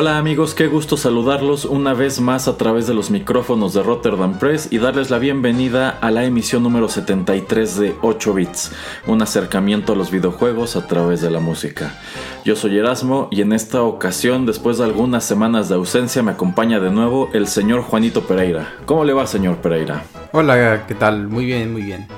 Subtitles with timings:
[0.00, 4.38] Hola amigos, qué gusto saludarlos una vez más a través de los micrófonos de Rotterdam
[4.38, 8.72] Press y darles la bienvenida a la emisión número 73 de 8 bits,
[9.06, 11.98] un acercamiento a los videojuegos a través de la música.
[12.46, 16.80] Yo soy Erasmo y en esta ocasión, después de algunas semanas de ausencia, me acompaña
[16.80, 18.72] de nuevo el señor Juanito Pereira.
[18.86, 20.04] ¿Cómo le va, señor Pereira?
[20.32, 21.28] Hola, ¿qué tal?
[21.28, 22.08] Muy bien, muy bien.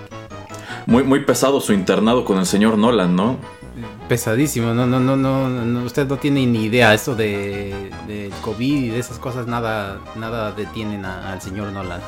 [0.87, 3.39] Muy, muy pesado su internado con el señor Nolan, ¿no?
[4.13, 4.75] Pesadísimo.
[4.75, 6.93] No, no, no, no, usted no tiene ni idea.
[6.93, 12.03] Esto de, de COVID y de esas cosas nada, nada detienen al señor Nolan.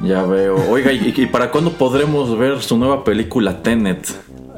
[0.00, 0.56] Ya veo.
[0.70, 4.08] Oiga, ¿y, para cuándo podremos ver su nueva película Tenet?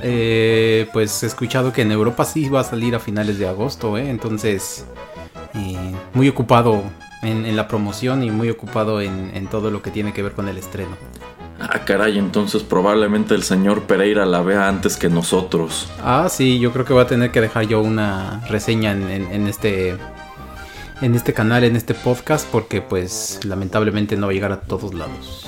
[0.01, 3.99] Eh, pues he escuchado que en Europa sí va a salir a finales de agosto,
[3.99, 4.09] ¿eh?
[4.09, 4.85] Entonces,
[5.55, 5.77] eh,
[6.13, 6.85] muy ocupado
[7.23, 10.57] en, la promoción y muy ocupado en todo lo que tiene que ver con el
[10.57, 10.97] estreno.
[11.71, 15.89] Ah, caray, entonces probablemente el señor Pereira la vea antes que nosotros.
[16.03, 19.97] Ah, sí, yo creo que voy a tener que dejar yo una reseña en, este
[21.01, 24.93] en este canal, en este podcast, porque pues lamentablemente no va a llegar a todos
[24.95, 25.47] lados.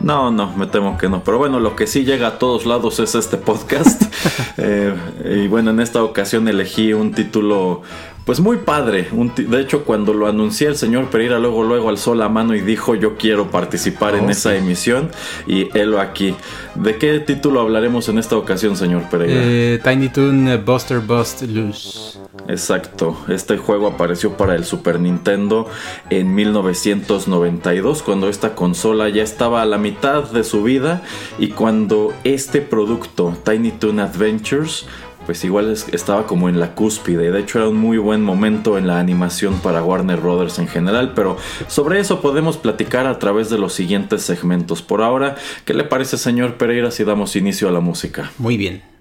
[0.00, 1.22] No, no, me temo que no.
[1.22, 4.02] Pero bueno, lo que sí llega a todos lados es este podcast.
[4.58, 4.94] Eh,
[5.24, 7.82] y bueno, en esta ocasión elegí un título
[8.24, 9.08] pues muy padre.
[9.10, 12.94] de hecho, cuando lo anuncié el señor Pereira, luego, luego alzó la mano y dijo
[12.94, 15.10] yo quiero participar en oh, esa emisión.
[15.46, 16.34] Y él aquí.
[16.74, 19.40] ¿De qué título hablaremos en esta ocasión, señor Pereira?
[19.42, 22.18] Eh, Tiny Toon eh, Buster Bust Loose.
[22.48, 23.16] Exacto.
[23.28, 25.68] Este juego apareció para el Super Nintendo
[26.10, 31.02] en 1992, cuando esta consola ya estaba a la mitad de su vida
[31.38, 34.86] y cuando este producto, Tiny Toon Adventures,
[35.26, 37.30] pues igual estaba como en la cúspide.
[37.30, 41.12] De hecho era un muy buen momento en la animación para Warner Brothers en general.
[41.14, 41.36] Pero
[41.68, 44.82] sobre eso podemos platicar a través de los siguientes segmentos.
[44.82, 48.30] Por ahora, ¿qué le parece señor Pereira si damos inicio a la música?
[48.38, 48.91] Muy bien.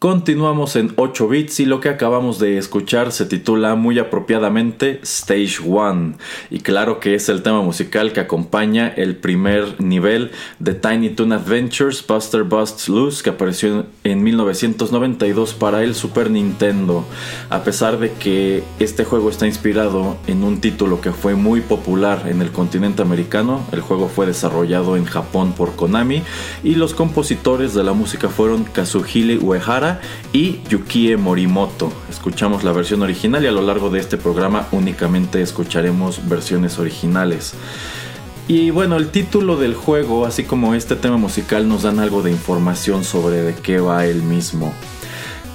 [0.00, 5.56] Continuamos en 8 bits y lo que acabamos de escuchar se titula muy apropiadamente Stage
[5.64, 6.14] 1
[6.50, 10.30] y claro que es el tema musical que acompaña el primer nivel
[10.60, 17.04] de Tiny Toon Adventures Buster Busts Loose que apareció en 1992 para el Super Nintendo.
[17.50, 22.22] A pesar de que este juego está inspirado en un título que fue muy popular
[22.28, 26.22] en el continente americano, el juego fue desarrollado en Japón por Konami
[26.62, 29.87] y los compositores de la música fueron Kazuhide Uehara
[30.32, 31.92] y Yukie Morimoto.
[32.10, 37.54] Escuchamos la versión original y a lo largo de este programa únicamente escucharemos versiones originales.
[38.46, 42.30] Y bueno, el título del juego, así como este tema musical, nos dan algo de
[42.30, 44.72] información sobre de qué va el mismo.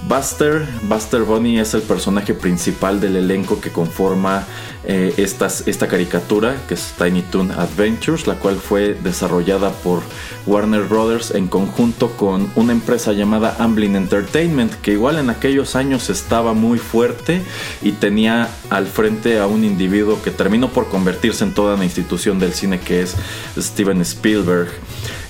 [0.08, 4.46] Buster, Buster Bunny es el personaje principal del elenco que conforma
[4.84, 10.02] eh, esta caricatura, que es Tiny Toon Adventures, la cual fue desarrollada por
[10.46, 16.10] Warner Brothers en conjunto con una empresa llamada Amblin Entertainment, que igual en aquellos años
[16.10, 17.42] estaba muy fuerte
[17.82, 22.40] y tenía al frente a un individuo que terminó por convertirse en toda una institución
[22.40, 23.16] del cine que es
[23.58, 24.68] Steven Spielberg.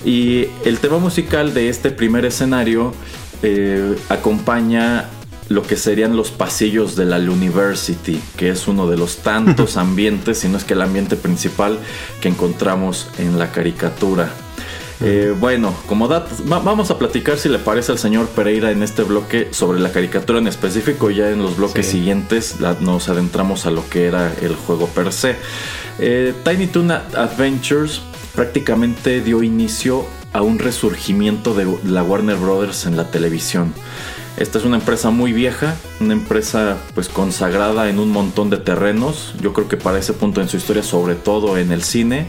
[0.03, 2.93] Y el tema musical de este primer escenario
[3.43, 5.09] eh, acompaña
[5.49, 10.39] lo que serían los pasillos de la University, que es uno de los tantos ambientes,
[10.39, 11.77] si no es que el ambiente principal
[12.21, 14.29] que encontramos en la caricatura.
[15.01, 19.03] Eh, bueno, como datos, vamos a platicar si le parece al señor Pereira en este
[19.03, 21.11] bloque sobre la caricatura en específico.
[21.11, 25.35] Ya en los bloques siguientes nos adentramos a lo que era el juego per se.
[25.99, 28.01] Eh, Tiny Toon Adventures
[28.33, 33.73] prácticamente dio inicio a un resurgimiento de la Warner Brothers en la televisión.
[34.35, 39.35] Esta es una empresa muy vieja, una empresa pues consagrada en un montón de terrenos,
[39.41, 42.27] yo creo que para ese punto en su historia, sobre todo en el cine,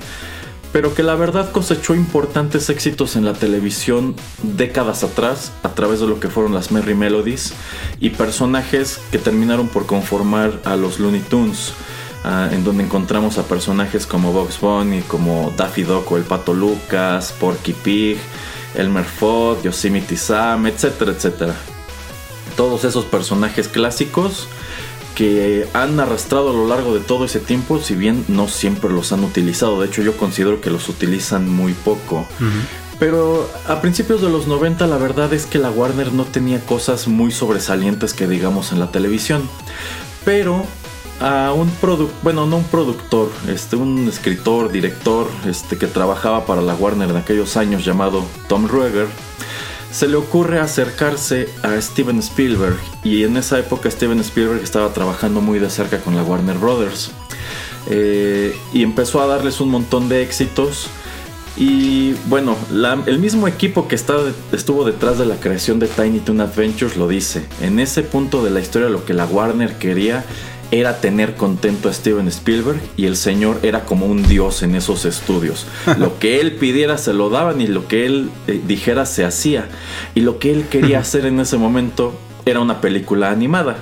[0.71, 6.09] pero que la verdad cosechó importantes éxitos en la televisión décadas atrás a través de
[6.09, 7.55] lo que fueron las Merry Melodies
[8.01, 11.73] y personajes que terminaron por conformar a los Looney Tunes.
[12.27, 16.55] Ah, en donde encontramos a personajes como Bugs Bunny, como Daffy Duck o el Pato
[16.55, 18.17] Lucas, Porky Pig,
[18.75, 21.55] Elmer Fudd, Yosemite Sam, etcétera, etcétera.
[22.57, 24.49] Todos esos personajes clásicos
[25.15, 29.13] que han arrastrado a lo largo de todo ese tiempo, si bien no siempre los
[29.13, 32.27] han utilizado, de hecho yo considero que los utilizan muy poco.
[32.99, 37.07] Pero a principios de los 90 la verdad es que la Warner no tenía cosas
[37.07, 39.47] muy sobresalientes que digamos en la televisión.
[40.25, 40.65] Pero
[41.21, 46.63] a un productor, bueno, no un productor, este, un escritor, director, este, que trabajaba para
[46.63, 49.07] la Warner en aquellos años llamado Tom Ruegger,
[49.95, 52.77] se le ocurre acercarse a Steven Spielberg.
[53.05, 57.13] Y en esa época Steven Spielberg estaba trabajando muy de cerca con la Warner Brothers.
[57.89, 60.89] Eh, y empezó a darles un montón de éxitos.
[61.57, 62.57] Y bueno,
[63.07, 67.47] el mismo equipo que estuvo detrás de la creación de Tiny Toon Adventures lo dice.
[67.61, 70.25] En ese punto de la historia lo que la Warner quería
[70.71, 75.05] era tener contento a Steven Spielberg y el señor era como un dios en esos
[75.05, 75.67] estudios.
[75.99, 79.69] lo que él pidiera se lo daban y lo que él eh, dijera se hacía.
[80.15, 83.77] Y lo que él quería hacer en ese momento era una película animada.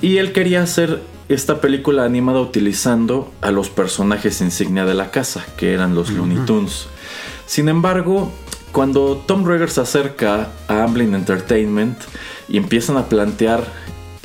[0.00, 5.44] Y él quería hacer esta película animada utilizando a los personajes insignia de la casa,
[5.56, 6.86] que eran los Looney Tunes.
[7.46, 8.30] Sin embargo,
[8.72, 11.96] cuando Tom Ruegger se acerca a Amblin Entertainment
[12.48, 13.64] y empiezan a plantear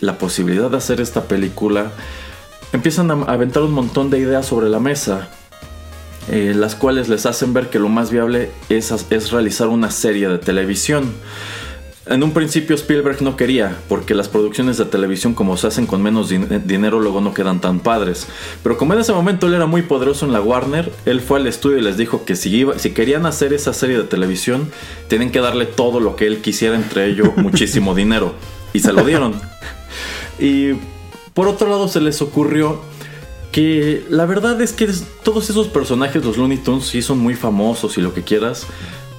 [0.02, 1.92] la posibilidad de hacer esta película,
[2.74, 5.30] empiezan a aventar un montón de ideas sobre la mesa,
[6.32, 10.28] eh, las cuales les hacen ver que lo más viable es, es realizar una serie
[10.28, 11.14] de televisión.
[12.06, 16.02] En un principio Spielberg no quería, porque las producciones de televisión como se hacen con
[16.02, 18.26] menos dinero luego no quedan tan padres.
[18.64, 21.46] Pero como en ese momento él era muy poderoso en la Warner, él fue al
[21.46, 24.72] estudio y les dijo que si, si querían hacer esa serie de televisión,
[25.08, 28.34] tienen que darle todo lo que él quisiera, entre ello muchísimo dinero.
[28.74, 29.36] Y se lo dieron.
[30.40, 30.74] Y
[31.34, 32.82] por otro lado se les ocurrió
[33.52, 34.90] que la verdad es que
[35.24, 38.68] todos esos personajes, los Looney Tunes, sí son muy famosos y lo que quieras,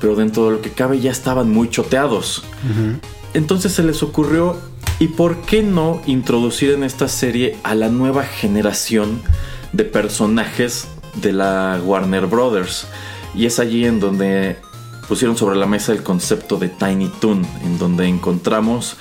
[0.00, 2.44] pero dentro de lo que cabe ya estaban muy choteados.
[3.34, 4.56] Entonces se les ocurrió,
[4.98, 9.20] ¿y por qué no introducir en esta serie a la nueva generación
[9.72, 12.86] de personajes de la Warner Brothers?
[13.34, 14.56] Y es allí en donde
[15.08, 18.96] pusieron sobre la mesa el concepto de Tiny Toon, en donde encontramos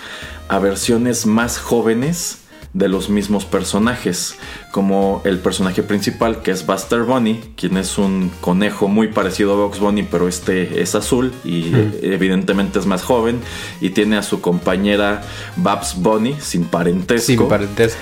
[0.49, 2.39] a versiones más jóvenes
[2.73, 4.35] de los mismos personajes,
[4.79, 9.55] como el personaje principal que es Buster Bunny, quien es un conejo muy parecido a
[9.57, 13.41] Box Bunny, pero este es azul y evidentemente es más joven,
[13.81, 15.21] y tiene a su compañera
[15.57, 17.25] Babs Bunny, sin parentesco.
[17.25, 17.99] Sin parentesco.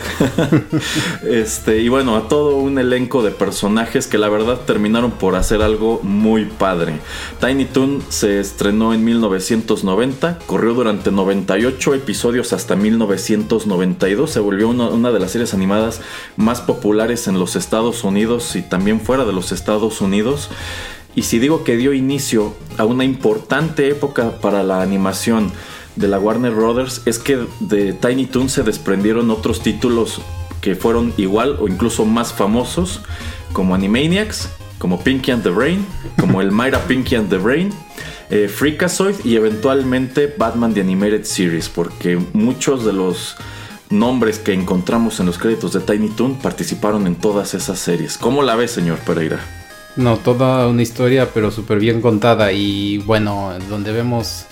[1.27, 5.63] este, y bueno, a todo un elenco de personajes que la verdad terminaron por hacer
[5.63, 6.99] algo muy padre.
[7.41, 15.11] Tiny Toon se estrenó en 1990, corrió durante 98 episodios hasta 1992, se volvió una,
[15.11, 16.01] de las series animadas
[16.35, 20.49] más populares en los Estados Unidos y también fuera de los Estados Unidos.
[21.15, 25.51] Y si digo que dio inicio a una importante época para la animación
[25.95, 30.21] de la Warner Brothers, es que de Tiny Toon se desprendieron otros títulos
[30.61, 33.01] que fueron igual o incluso más famosos,
[33.51, 35.83] como Animaniacs, como Pinky and the Brain,
[36.19, 37.73] como el Myra Pinky and the Brain,
[38.29, 43.35] eh, Freakazoid y eventualmente Batman The Animated Series, porque muchos de los
[43.89, 48.17] nombres que encontramos en los créditos de Tiny Toon participaron en todas esas series.
[48.17, 49.39] ¿Cómo la ves, señor Pereira?
[49.95, 52.51] No, toda una historia, pero súper bien contada.
[52.51, 54.45] Y bueno, donde vemos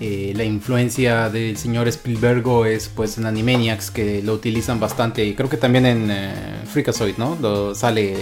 [0.00, 5.24] eh, la influencia del señor Spielberg es pues en Animaniacs, que lo utilizan bastante.
[5.24, 6.34] Y creo que también en eh,
[6.70, 7.38] Freakazoid, ¿no?
[7.40, 8.16] Lo sale.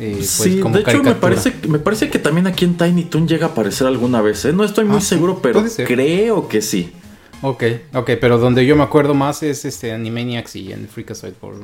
[0.00, 3.28] Eh, pues, sí, de hecho me parece, me parece que también aquí en Tiny Toon
[3.28, 4.46] llega a aparecer alguna vez.
[4.52, 6.92] No estoy muy ah, seguro, pero creo que sí.
[7.42, 11.54] Ok, ok, pero donde yo me acuerdo más es este Animaniacs y en Freakazoid, por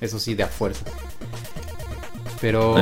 [0.00, 0.84] eso sí, de a fuerza.
[2.40, 2.74] Pero.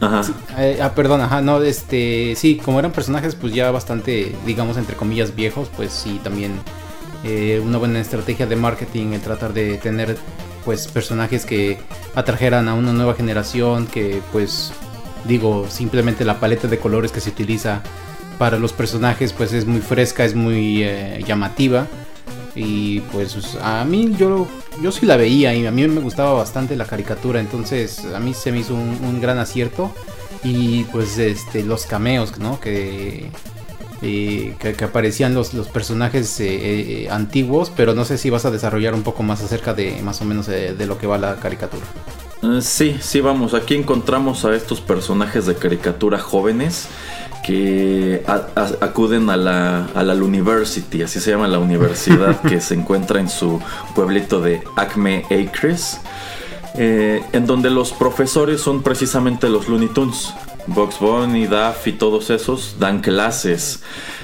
[0.00, 0.22] ajá.
[0.58, 2.34] Eh, ah, perdón, ajá, no, este.
[2.36, 6.52] Sí, como eran personajes, pues ya bastante, digamos, entre comillas, viejos, pues sí, también.
[7.24, 10.16] Eh, una buena estrategia de marketing el tratar de tener,
[10.64, 11.78] pues, personajes que
[12.14, 14.72] atrajeran a una nueva generación, que, pues,
[15.24, 17.82] digo, simplemente la paleta de colores que se utiliza
[18.38, 21.86] para los personajes, pues, es muy fresca, es muy eh, llamativa.
[22.54, 24.46] Y pues a mí yo,
[24.82, 28.34] yo sí la veía y a mí me gustaba bastante la caricatura, entonces a mí
[28.34, 29.92] se me hizo un, gran acierto.
[30.44, 32.58] Y pues este los cameos, ¿no?
[32.60, 33.30] Que,
[34.02, 38.92] eh, que, aparecían los, los personajes eh, antiguos, pero no sé si vas a desarrollar
[38.94, 41.86] un poco más acerca de más o menos de lo que va la caricatura.
[42.60, 46.88] sí, sí, vamos, aquí encontramos a estos personajes de caricatura jóvenes
[47.42, 48.22] que
[48.80, 53.28] acuden a la, a la University, así se llama la universidad que se encuentra en
[53.28, 53.60] su
[53.94, 56.00] pueblito de Acme Acres,
[56.76, 60.32] eh, en donde los profesores son precisamente los Looney Tunes.
[60.66, 63.82] Bugs Bunny, Duff y todos esos dan clases.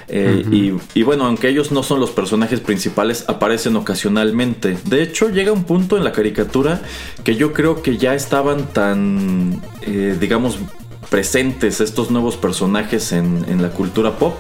[0.09, 4.79] Eh, y, y, bueno, aunque ellos no son los personajes principales, aparecen ocasionalmente.
[4.85, 6.81] De hecho, llega un punto en la caricatura
[7.25, 10.59] que yo creo que ya estaban tan, eh, digamos,
[11.11, 14.35] presentes estos nuevos personajes en, la cultura pop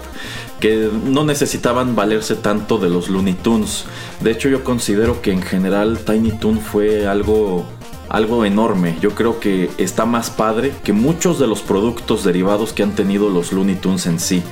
[0.60, 3.84] que no necesitaban valerse tanto de los Looney Tunes.
[4.20, 7.64] De hecho, yo considero que en general Tiny Toon fue algo,
[8.08, 8.96] algo enorme.
[9.00, 13.30] Yo creo que está más padre que muchos de los productos derivados que han tenido
[13.30, 14.42] los Looney Tunes en sí.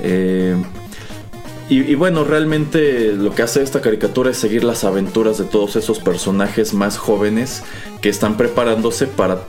[0.00, 0.54] Eh,
[1.70, 5.76] y, y, bueno, realmente lo que hace esta caricatura es seguir las aventuras de todos
[5.76, 7.62] esos personajes más jóvenes
[8.00, 9.42] que están preparándose para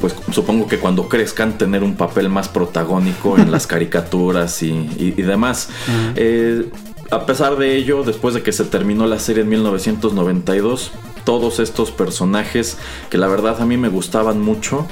[0.00, 5.68] pues supongo que cuando crezcan tener un papel más protagónico en las caricaturas y, demás.
[6.14, 6.68] Eh,
[7.10, 10.92] a pesar de ello, después de que se terminó la serie en 1992,
[11.24, 12.78] todos estos personajes
[13.10, 14.86] que la verdad a mí me gustaban mucho,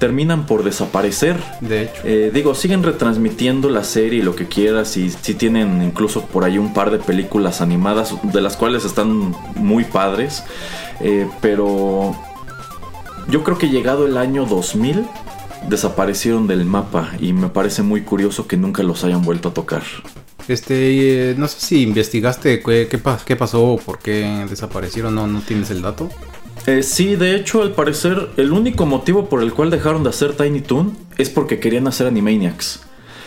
[0.00, 1.36] terminan por desaparecer.
[1.60, 2.00] De hecho.
[2.04, 4.96] Eh, digo, siguen retransmitiendo la serie y lo que quieras.
[4.96, 9.34] Y sí tienen incluso por ahí un par de películas animadas, de las cuales están
[9.54, 10.42] muy padres.
[11.00, 12.16] Eh, pero
[13.30, 15.06] yo creo que llegado el año 2000
[15.68, 19.82] desaparecieron del mapa y me parece muy curioso que nunca los hayan vuelto a tocar.
[20.48, 25.40] Este, eh, no sé si investigaste qué, qué, pasó o por qué desaparecieron, ¿no, no
[25.42, 26.08] tienes el dato?
[26.66, 30.34] Eh, sí, de hecho, al parecer, el único motivo por el cual dejaron de hacer
[30.36, 32.80] Tiny Toon es porque querían hacer Animaniacs.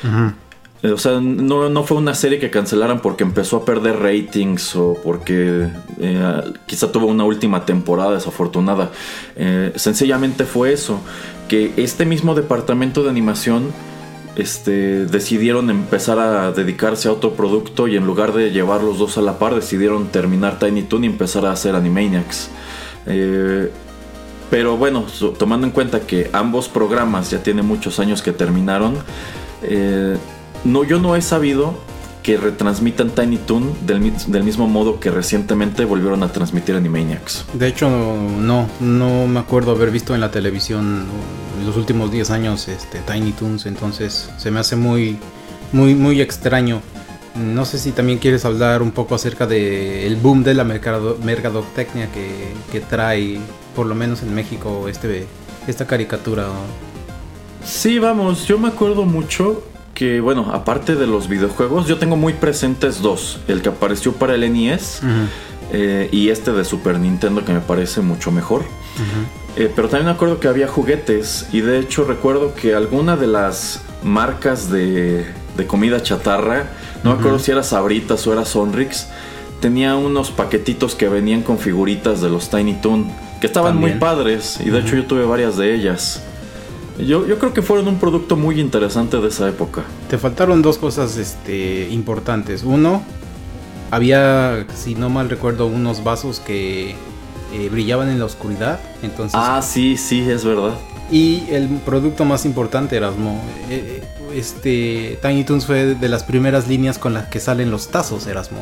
[0.03, 0.35] Ajá.
[0.37, 0.42] Eh,
[0.91, 5.69] o sea, no, fue una serie que cancelaran porque empezó a perder ratings o porque
[5.99, 8.91] eh, quizá tuvo una última temporada desafortunada.
[9.37, 10.99] Eh, sencillamente fue eso,
[11.47, 13.71] que este mismo departamento de animación
[14.35, 19.17] este, decidieron empezar a dedicarse a otro producto y en lugar de llevar los dos
[19.17, 22.49] a la par decidieron terminar Tiny Toon y empezar a hacer Animaniacs.
[24.49, 25.05] pero bueno,
[25.39, 28.97] tomando en cuenta que ambos programas ya tienen muchos años que terminaron,
[30.63, 31.73] no, yo no he sabido
[32.23, 33.99] que retransmitan Tiny Toon del,
[34.43, 37.45] mismo modo que recientemente volvieron a transmitir Animaniacs.
[37.53, 41.05] De hecho, no, no me acuerdo haber visto en la televisión
[41.59, 45.19] en los últimos 10 años este, Tiny Toons, entonces se me hace muy,
[45.73, 46.81] muy, muy extraño.
[47.35, 52.53] No sé si también quieres hablar un poco acerca del boom de la mercadotecnia que,
[52.71, 53.39] que trae,
[53.75, 55.27] por lo menos en México, este,
[55.67, 56.47] esta caricatura.
[57.65, 59.63] Sí, vamos, yo me acuerdo mucho
[59.93, 63.39] que, bueno, aparte de los videojuegos, yo tengo muy presentes dos.
[63.47, 65.01] El que apareció para el NES
[65.71, 68.63] eh, y este de Super Nintendo que me parece mucho mejor.
[69.55, 73.27] Eh, pero también me acuerdo que había juguetes y de hecho recuerdo que alguna de
[73.27, 75.25] las marcas de,
[75.67, 76.69] comida chatarra,
[77.03, 79.07] no me acuerdo si era Sabritas o era Sonrix,
[79.61, 84.59] tenía unos paquetitos que venían con figuritas de los Tiny Toon, que estaban muy padres
[84.59, 86.23] y de hecho yo tuve varias de ellas.
[86.99, 89.83] Yo, creo que fueron un producto muy interesante de esa época.
[90.09, 92.63] Te faltaron dos cosas este, importantes.
[92.63, 93.03] Uno,
[93.91, 98.79] había, si no mal recuerdo, unos vasos que eh, brillaban en la oscuridad.
[99.01, 100.73] Entonces, ah, sí, sí, es verdad.
[101.11, 103.41] Y el producto más importante, Erasmo.
[103.69, 108.27] Eh, este, Tiny Toons fue de las primeras líneas con las que salen los tazos,
[108.27, 108.59] Erasmo.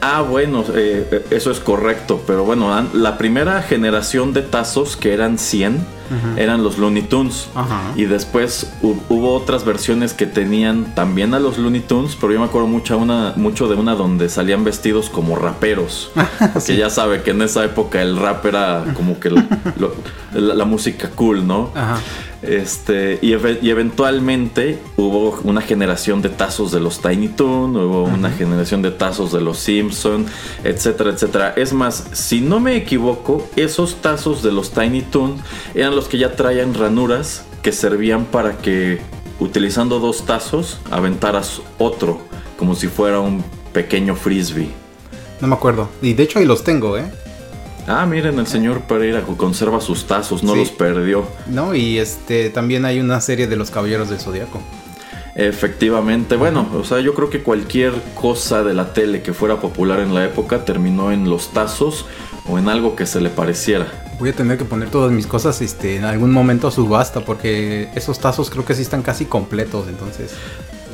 [0.00, 5.38] Ah, bueno, eh, eso es correcto, pero bueno, la primera generación de tazos, que eran
[5.38, 5.96] 100,
[6.36, 7.48] eran los Looney Tunes.
[7.96, 12.46] Y después hubo otras versiones que tenían también a los Looney Tunes, pero yo me
[12.46, 16.10] acuerdo mucho, una, mucho de una donde salían vestidos como raperos.
[16.66, 19.30] Que ya sabe que en esa época el rap era como que
[20.34, 21.70] la, música cool, ¿no?
[21.74, 22.00] Ajá.
[22.42, 28.82] Este, y, eventualmente hubo una generación de tazos de los Tiny Toon, hubo una generación
[28.82, 30.26] de tazos de los Simpson,
[30.62, 31.54] etcétera, etcétera.
[31.56, 35.36] Es más, si no me equivoco, esos tazos de los Tiny Toon
[35.74, 39.00] eran los que ya traían ranuras que servían para que
[39.40, 42.20] utilizando dos tazos aventaras otro,
[42.58, 44.70] como si fuera un pequeño frisbee.
[45.40, 45.88] No me acuerdo.
[46.00, 47.10] Y de hecho ahí los tengo, ¿eh?
[47.86, 51.26] Ah, miren, el señor Pereira conserva sus tazos, no los perdió.
[51.46, 54.60] No, y este también hay una serie de los Caballeros del Zodiaco.
[55.36, 60.00] Efectivamente, bueno, o sea, yo creo que cualquier cosa de la tele que fuera popular
[60.00, 62.06] en la época terminó en los tazos
[62.48, 63.86] o en algo que se le pareciera.
[64.18, 67.90] Voy a tener que poner todas mis cosas este, en algún momento a subasta porque
[67.94, 70.32] esos tazos creo que sí están casi completos, entonces.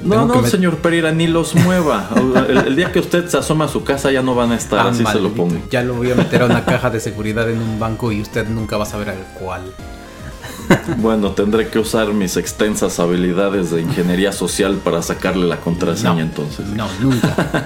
[0.05, 2.11] No, no, señor Pereira, ni los mueva.
[2.49, 5.05] El, día que usted se asoma a su casa ya no van a estar, así
[5.05, 5.57] se lo pongo.
[5.71, 8.49] Ya lo voy a meter a una caja de seguridad en un banco y usted
[8.49, 9.63] nunca va a saber al cuál.
[10.99, 16.67] Bueno, tendré que usar mis extensas habilidades de ingeniería social para sacarle la contraseña entonces.
[16.69, 17.65] No, nunca.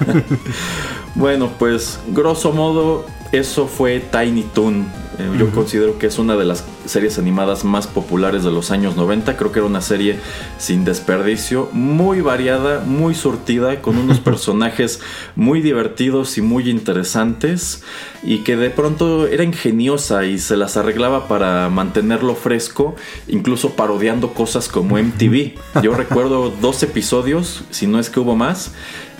[1.15, 4.87] bueno, pues grosso modo eso fue Tiny Toon.
[5.19, 8.95] Eh, yo considero que es una de las series animadas más populares de los años
[8.95, 9.35] 90.
[9.35, 10.19] Creo que era una serie
[10.59, 14.99] sin desperdicio, muy variada, muy surtida, con unos personajes
[15.35, 17.83] muy divertidos y muy interesantes.
[18.23, 22.95] Y que de pronto era ingeniosa y se las arreglaba para mantenerlo fresco,
[23.27, 25.53] incluso parodiando cosas como MTV.
[25.81, 28.73] Yo recuerdo dos episodios, si no es que hubo más,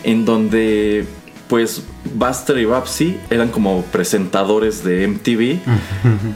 [0.04, 1.06] en donde
[1.50, 5.60] pues Buster y Babsy eran como presentadores de MTV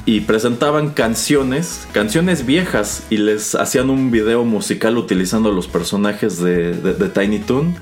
[0.06, 7.12] y presentaban canciones, canciones viejas y les hacían un video musical utilizando los personajes de,
[7.14, 7.75] Tiny Toon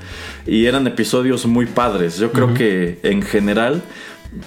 [0.45, 2.17] y eran episodios muy padres.
[2.17, 3.83] Yo creo que en general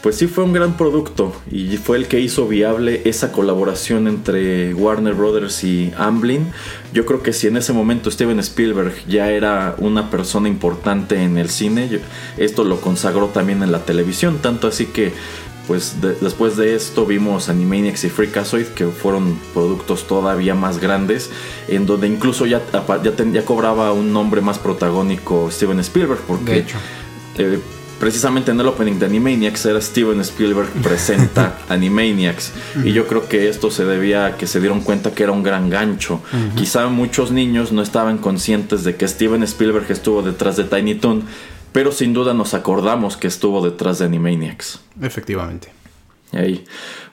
[0.00, 4.72] pues sí fue un gran producto y fue el que hizo viable esa colaboración entre
[4.74, 6.52] Warner Brothers y Amblin.
[6.92, 11.36] Yo creo que si en ese momento Steven Spielberg ya era una persona importante en
[11.36, 12.00] el cine,
[12.36, 15.12] esto lo consagró también en la televisión, tanto así que
[15.66, 21.30] pues después de esto vimos Animaniacs y Freakazoid que fueron productos todavía más grandes
[21.68, 22.60] en donde incluso ya,
[23.32, 26.78] ya, cobraba un nombre más protagónico Steven Spielberg porque hecho.
[27.38, 27.60] Eh,
[28.02, 32.52] precisamente en el opening de Animaniacs era Steven Spielberg presenta Animaniacs.
[32.84, 35.44] Y yo creo que esto se debía a que se dieron cuenta que era un
[35.44, 36.20] gran gancho.
[36.56, 41.22] Quizá muchos niños no estaban conscientes de que Steven Spielberg estuvo detrás de Tiny Toon,
[41.70, 44.80] pero sin duda nos acordamos que estuvo detrás de Animaniacs.
[45.00, 45.68] Efectivamente.
[46.32, 46.64] Ahí.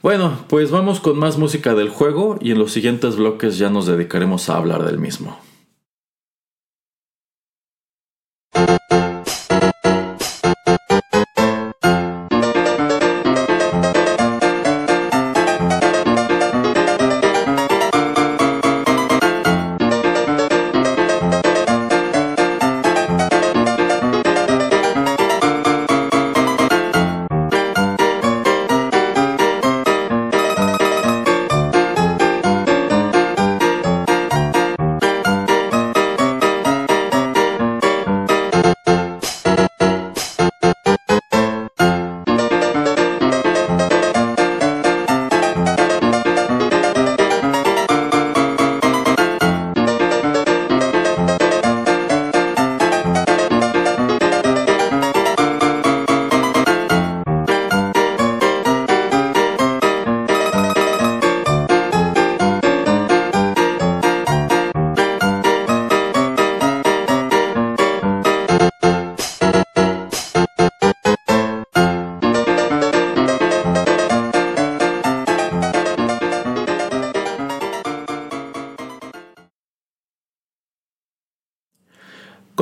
[0.01, 3.85] Bueno, pues vamos con más música del juego y en los siguientes bloques ya nos
[3.85, 5.39] dedicaremos a hablar del mismo.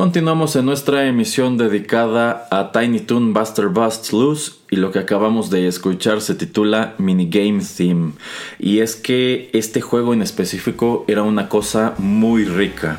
[0.08, 5.50] Continuamos en nuestra emisión dedicada a Tiny Toon Buster Busts Loose y lo que acabamos
[5.50, 8.12] de escuchar se titula Minigame Theme
[8.58, 12.98] y es que este juego en específico era una cosa muy rica.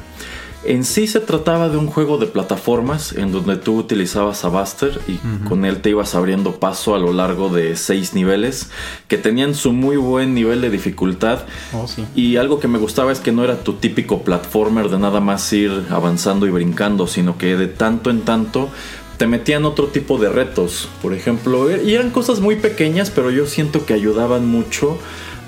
[0.65, 4.99] En sí se trataba de un juego de plataformas en donde tú utilizabas a Buster
[5.07, 5.17] y
[5.47, 8.69] con él te ibas abriendo paso a lo largo de seis niveles
[9.07, 11.45] que tenían su muy buen nivel de dificultad.
[11.73, 15.21] Oh, y algo que me gustaba es que no era tu típico platformer de nada
[15.21, 18.69] más ir avanzando y brincando, sino que de tanto en tanto
[19.17, 23.47] te metían otro tipo de retos, por ejemplo, y eran cosas muy pequeñas, pero yo
[23.47, 24.97] siento que ayudaban mucho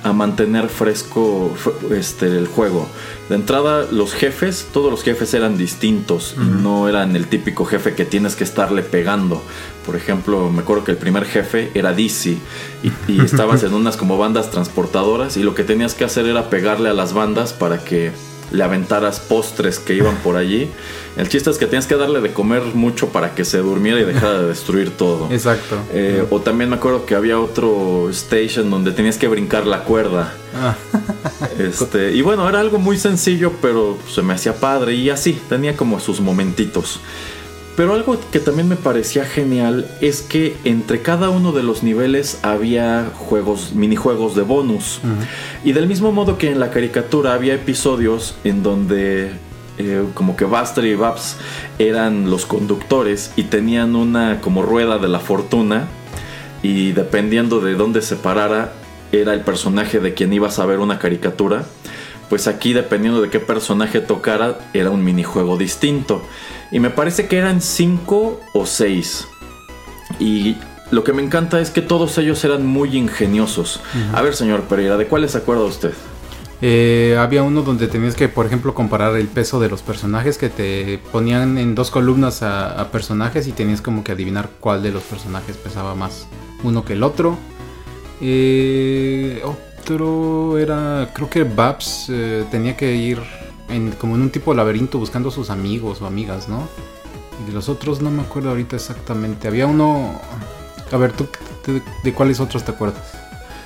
[0.04, 1.54] a mantener fresco
[1.92, 2.88] este, el juego.
[3.30, 8.06] De entrada, los jefes, todos los jefes eran distintos no eran el típico jefe que
[8.06, 9.42] tienes que estarle pegando.
[9.86, 12.40] Por ejemplo, me acuerdo que el primer jefe era Dizzy
[12.84, 16.50] y, y estabas en unas como bandas transportadoras y lo que tenías que hacer era
[16.50, 18.12] pegarle a las bandas para que
[18.52, 20.70] le aventaras postres que iban por allí.
[21.18, 24.06] El chiste es que tienes que darle de comer mucho para que se durmiera y
[24.06, 25.28] dejara de destruir todo.
[25.32, 25.78] Exacto.
[25.92, 30.34] Eh, o también me acuerdo que había otro station donde tenías que brincar la cuerda.
[30.56, 30.76] Ah.
[31.58, 35.76] Este, y bueno, era algo muy sencillo, pero se me hacía padre y así, tenía
[35.76, 37.02] como sus momentitos.
[37.76, 42.40] Pero algo que también me parecía genial es que entre cada uno de los niveles
[42.44, 45.00] había juegos, minijuegos de bonus.
[45.64, 49.32] Y del mismo modo que en la caricatura había episodios en donde
[49.78, 51.38] eh, como que Buster y Babs
[51.80, 55.88] eran los conductores y tenían una como rueda de la fortuna
[56.62, 58.74] y dependiendo de dónde se parara
[59.14, 61.64] era el personaje de quien ibas a ver una caricatura.
[62.30, 66.22] Pues aquí dependiendo de qué personaje tocara era un minijuego distinto.
[66.72, 69.28] Y me parece que eran cinco o seis.
[70.20, 70.58] Y
[70.92, 73.82] lo que me encanta es que todos ellos eran muy ingeniosos.
[74.14, 75.94] A ver, señor Pereira, ¿de cuáles se acuerda usted?
[76.62, 80.50] Eh, había uno donde tenías que, por ejemplo, comparar el peso de los personajes que
[80.50, 85.02] te ponían en dos columnas a, personajes y tenías como que adivinar cuál de los
[85.04, 86.28] personajes pesaba más
[86.64, 87.38] uno que el otro.
[88.22, 93.20] Eh, otro era, creo que Babs eh, tenía que ir
[94.00, 96.68] como en un tipo de laberinto buscando sus amigos o amigas, ¿no?
[97.42, 99.48] Y de los otros no me acuerdo ahorita exactamente.
[99.48, 100.20] Había uno...
[100.92, 101.28] A ver, ¿tú
[102.04, 103.14] de, cuáles otros te acuerdas?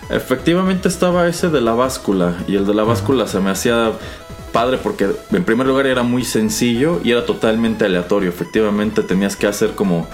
[0.09, 3.93] Efectivamente estaba ese de la báscula y el de la báscula se me hacía
[4.51, 8.29] padre porque en primer lugar era muy sencillo y era totalmente aleatorio.
[8.29, 10.07] Efectivamente tenías que hacer como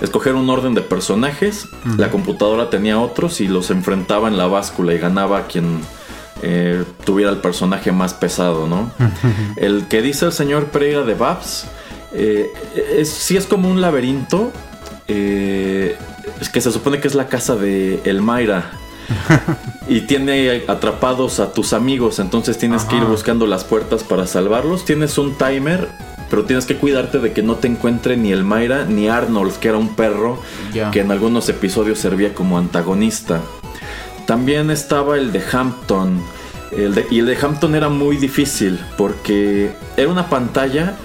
[0.00, 4.94] escoger un orden de personajes, la computadora tenía otros y los enfrentaba en la báscula
[4.94, 5.80] y ganaba quien
[6.42, 8.90] eh, tuviera el personaje más pesado, ¿no?
[9.56, 11.66] el que dice el señor Pereira de Babs,
[12.12, 12.50] eh,
[12.96, 14.52] es, sí es como un laberinto,
[15.08, 15.96] eh,
[16.40, 18.70] es que se supone que es la casa de Elmaira.
[19.88, 24.84] y tiene atrapados a tus amigos, entonces tienes que ir buscando las puertas para salvarlos.
[24.84, 25.88] Tienes un timer,
[26.28, 29.78] pero tienes que cuidarte de que no te encuentre ni Elmaira ni Arnold, que era
[29.78, 30.42] un perro
[30.92, 33.40] que en algunos episodios servía como antagonista.
[34.28, 36.20] También estaba el de Hampton.
[37.10, 40.96] y el de Hampton era muy difícil porque era una pantalla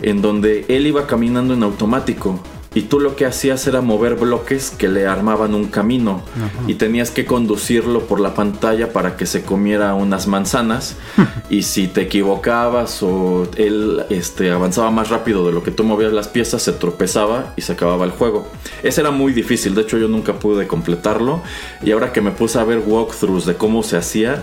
[0.00, 2.40] en donde él iba caminando en automático
[2.74, 6.22] y tú lo que hacías era mover bloques que le armaban un camino
[6.66, 10.96] y tenías que conducirlo por la pantalla para que se comiera unas manzanas
[11.50, 16.12] y si te equivocabas o él este, avanzaba más rápido de lo que tú movías
[16.12, 18.46] las piezas se tropezaba y se acababa el juego.
[18.82, 21.42] Ese era muy difícil, de hecho yo nunca pude completarlo
[21.82, 24.42] y ahora que me puse a ver walkthroughs de cómo se hacía,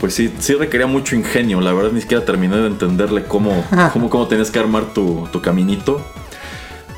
[0.00, 1.60] pues sí, sí requería mucho ingenio.
[1.60, 5.40] La verdad ni siquiera terminé de entenderle cómo, cómo, cómo tenías que armar tu, tu
[5.40, 6.00] caminito.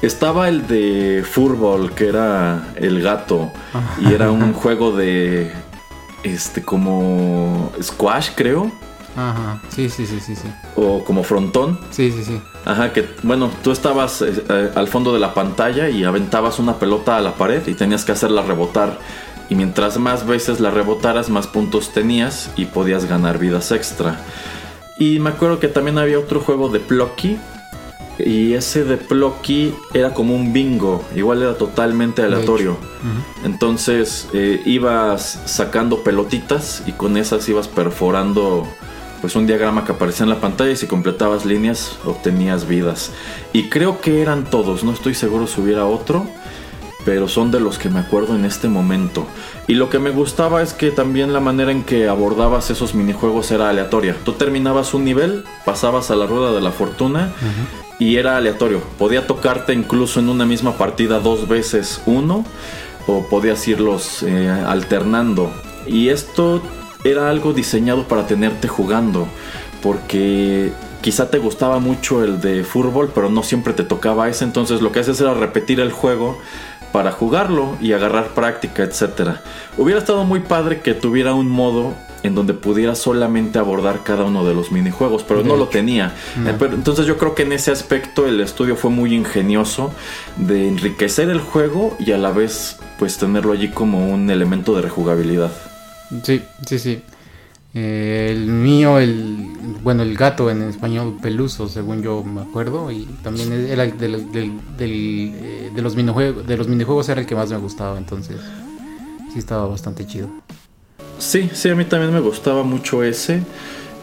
[0.04, 3.50] Estaba el de Furball, que era el gato.
[3.98, 5.50] Y era un juego de.
[6.22, 7.72] Este, como.
[7.82, 8.70] Squash, creo.
[9.16, 10.48] Ajá, sí, sí, sí, sí, sí.
[10.76, 11.80] O como frontón.
[11.90, 12.38] Sí, sí, sí.
[12.66, 16.78] Ajá, que bueno, tú estabas eh, eh, al fondo de la pantalla y aventabas una
[16.78, 18.98] pelota a la pared y tenías que hacerla rebotar.
[19.48, 24.20] Y mientras más veces la rebotaras, más puntos tenías y podías ganar vidas extra.
[24.98, 27.38] Y me acuerdo que también había otro juego de Plucky
[28.18, 32.76] y ese de Plucky era como un bingo, igual era totalmente aleatorio.
[33.44, 38.66] Entonces eh, ibas sacando pelotitas y con esas ibas perforando
[39.20, 43.10] pues un diagrama que aparecía en la pantalla y si completabas líneas obtenías vidas.
[43.52, 46.26] Y creo que eran todos, no estoy seguro si hubiera otro,
[47.04, 49.26] pero son de los que me acuerdo en este momento.
[49.66, 53.50] Y lo que me gustaba es que también la manera en que abordabas esos minijuegos
[53.50, 54.16] era aleatoria.
[54.24, 57.32] Tú terminabas un nivel, pasabas a la rueda de la fortuna
[57.98, 58.80] y era aleatorio.
[58.98, 62.44] Podía tocarte incluso en una misma partida dos veces uno
[63.06, 65.52] o podías irlos eh, alternando.
[65.86, 66.62] Y esto
[67.04, 69.28] era algo diseñado para tenerte jugando
[69.82, 74.80] porque quizá te gustaba mucho el de fútbol, pero no siempre te tocaba ese, entonces
[74.80, 76.38] lo que haces era repetir el juego
[76.90, 79.36] para jugarlo y agarrar práctica, etc.
[79.76, 81.92] Hubiera estado muy padre que tuviera un modo
[82.24, 86.14] en donde pudiera solamente abordar cada uno de los minijuegos, pero no lo tenía.
[86.38, 89.92] Eh, entonces yo creo que en ese aspecto el estudio fue muy ingenioso
[90.36, 94.80] de enriquecer el juego y a la vez pues tenerlo allí como un elemento de
[94.80, 95.52] rejugabilidad.
[96.22, 97.02] Sí, sí, sí.
[97.74, 99.48] Eh, el mío, el
[99.82, 104.26] bueno, el gato en español peluso, según yo me acuerdo, y también era del,
[104.78, 108.40] eh, de los minijuegos, de los minijuegos era el que más me gustaba, entonces
[109.30, 110.30] sí estaba bastante chido.
[111.24, 113.42] Sí, sí, a mí también me gustaba mucho ese.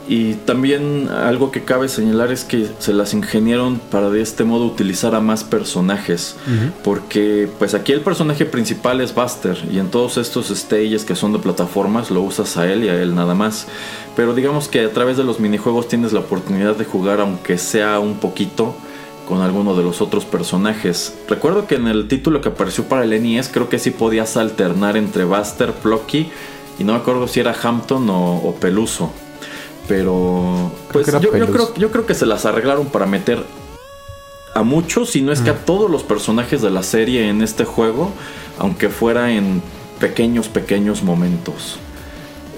[0.08, 4.66] Y también algo que cabe señalar es que se las ingeniaron para de este modo
[4.66, 6.36] utilizar a más personajes.
[6.84, 11.32] Porque pues aquí el personaje principal es Buster y en todos estos stages que son
[11.32, 13.68] de plataformas lo usas a él y a él nada más.
[14.16, 18.00] Pero digamos que a través de los minijuegos tienes la oportunidad de jugar aunque sea
[18.00, 18.76] un poquito
[19.30, 21.16] con alguno de los otros personajes.
[21.30, 24.98] Recuerdo que en el título que apareció para el NES creo que sí podías alternar
[24.98, 26.32] entre Buster, Plucky
[26.82, 29.12] y no me acuerdo si era Hampton o Peluso.
[29.88, 33.44] Pero pues yo, creo, yo creo que se las arreglaron para meter
[34.56, 37.66] a muchos, si no es que a todos los personajes de la serie en este
[37.66, 38.12] juego,
[38.58, 39.62] aunque fuera en
[40.00, 41.78] pequeños, pequeños momentos.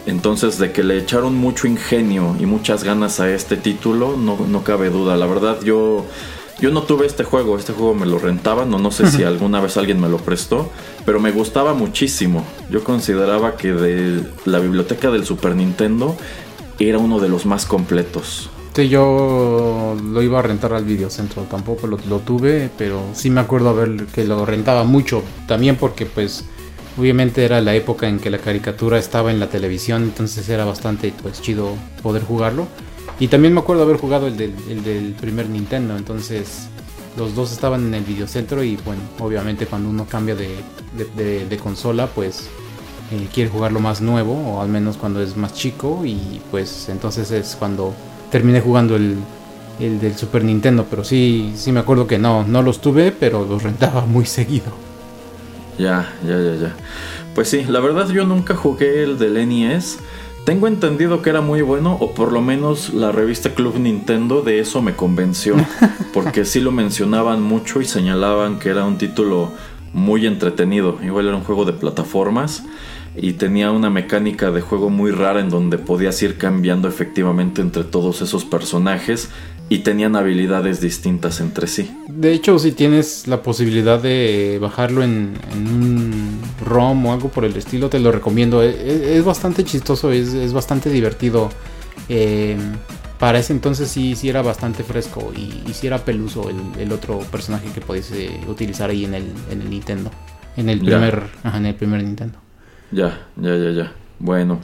[0.05, 4.63] Entonces, de que le echaron mucho ingenio y muchas ganas a este título, no, no
[4.63, 5.15] cabe duda.
[5.17, 6.05] La verdad, yo,
[6.63, 9.59] yo no tuve este juego, este juego me lo rentaban, no, no sé si alguna
[9.59, 10.71] vez alguien me lo prestó,
[11.05, 12.45] pero me gustaba muchísimo.
[12.69, 16.15] Yo consideraba que de la biblioteca del Super Nintendo
[16.79, 18.49] era uno de los más completos.
[18.73, 23.67] Sí, yo lo iba a rentar al videocentro, tampoco lo, tuve, pero sí me acuerdo
[23.67, 26.45] a ver que lo rentaba mucho, también porque pues
[26.97, 31.13] obviamente era la época en que la caricatura estaba en la televisión, entonces era bastante
[31.21, 32.67] pues chido poder jugarlo.
[33.19, 36.67] Y también me acuerdo haber jugado el del, primer Nintendo, entonces
[37.17, 42.49] los dos estaban en el videocentro y bueno, obviamente cuando uno cambia de, consola pues
[43.11, 46.89] eh, quiere jugar lo más nuevo, o al menos cuando es más chico, y pues
[46.89, 47.93] entonces es cuando
[48.31, 49.17] terminé jugando el,
[49.79, 53.45] el del Super Nintendo, pero sí, sí me acuerdo que no, no los tuve, pero
[53.45, 54.71] los rentaba muy seguido.
[55.77, 56.75] Ya, ya, ya, ya.
[57.33, 59.97] Pues sí, la verdad yo nunca jugué el del NES.
[60.45, 64.59] Tengo entendido que era muy bueno, o por lo menos la revista Club Nintendo de
[64.59, 65.55] eso me convenció,
[66.13, 69.53] porque sí lo mencionaban mucho y señalaban que era un título
[69.93, 70.97] muy entretenido.
[71.01, 72.65] Igual era un juego de plataformas
[73.15, 77.83] y tenía una mecánica de juego muy rara en donde podías ir cambiando efectivamente entre
[77.83, 79.29] todos esos personajes
[79.69, 81.89] y tenían habilidades distintas entre sí.
[82.07, 87.55] De hecho, si tienes la posibilidad de bajarlo en, un ROM o algo por el
[87.55, 88.61] estilo, te lo recomiendo.
[88.61, 91.49] E, e, es, bastante chistoso, es, bastante divertido.
[92.09, 92.57] Eh,
[93.19, 97.19] para ese entonces sí, sí era bastante fresco y, y sí era peluso el, otro
[97.19, 100.11] personaje que podías eh, utilizar ahí en el, en el Nintendo.
[100.57, 102.37] En el primer, en el primer Nintendo.
[102.93, 103.91] Ya, ya, ya, ya.
[104.19, 104.59] Bueno.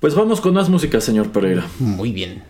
[0.00, 1.64] Pues vamos con más música, señor Pereira.
[1.78, 2.42] Muy bien.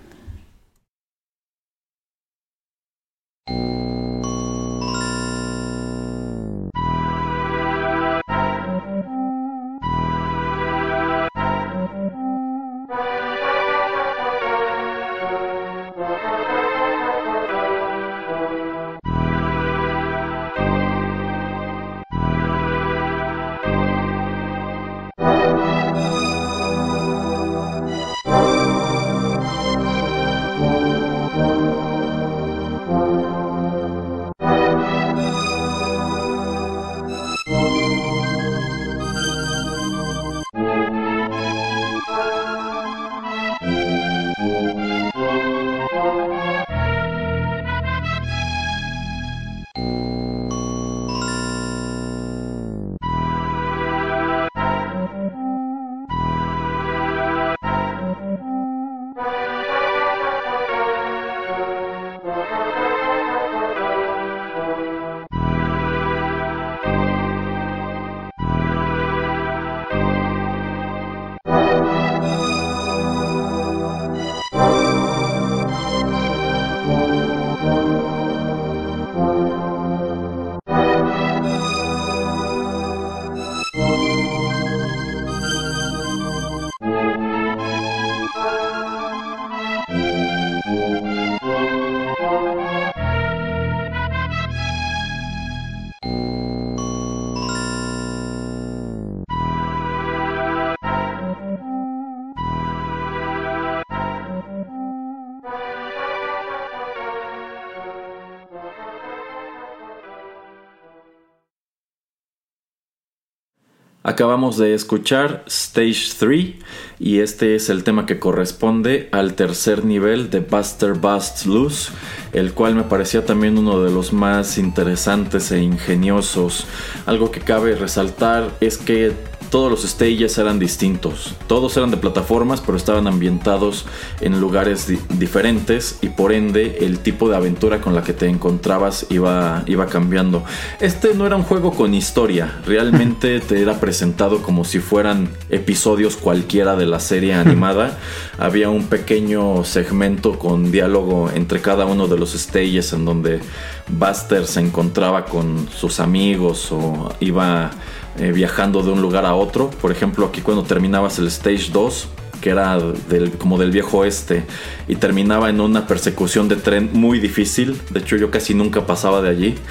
[114.14, 116.54] Acabamos de escuchar Stage 3
[117.00, 121.90] y este es el tema que corresponde al tercer nivel de Buster Busts Loose,
[122.32, 126.64] el cual me parecía también uno de los más interesantes e ingeniosos.
[127.06, 129.12] Algo que cabe resaltar es que
[129.54, 131.32] todos los stages eran distintos.
[131.46, 133.86] Todos eran de plataformas, pero estaban ambientados
[134.20, 139.06] en lugares diferentes y por ende el tipo de aventura con la que te encontrabas
[139.10, 140.42] iba, iba cambiando.
[140.80, 146.16] Este no era un juego con historia, realmente te era presentado como si fueran episodios
[146.16, 147.96] cualquiera de la serie animada.
[148.38, 153.38] Había un pequeño segmento con diálogo entre cada uno de los stages en donde
[153.86, 157.70] Buster se encontraba con sus amigos o iba
[158.16, 159.43] eh, viajando de un lugar a otro.
[159.52, 162.08] Por ejemplo, aquí cuando terminabas el Stage 2,
[162.40, 162.78] que era
[163.08, 164.44] del, como del viejo oeste,
[164.88, 167.80] y terminaba en una persecución de tren muy difícil.
[167.90, 169.54] De hecho, yo casi nunca pasaba de allí.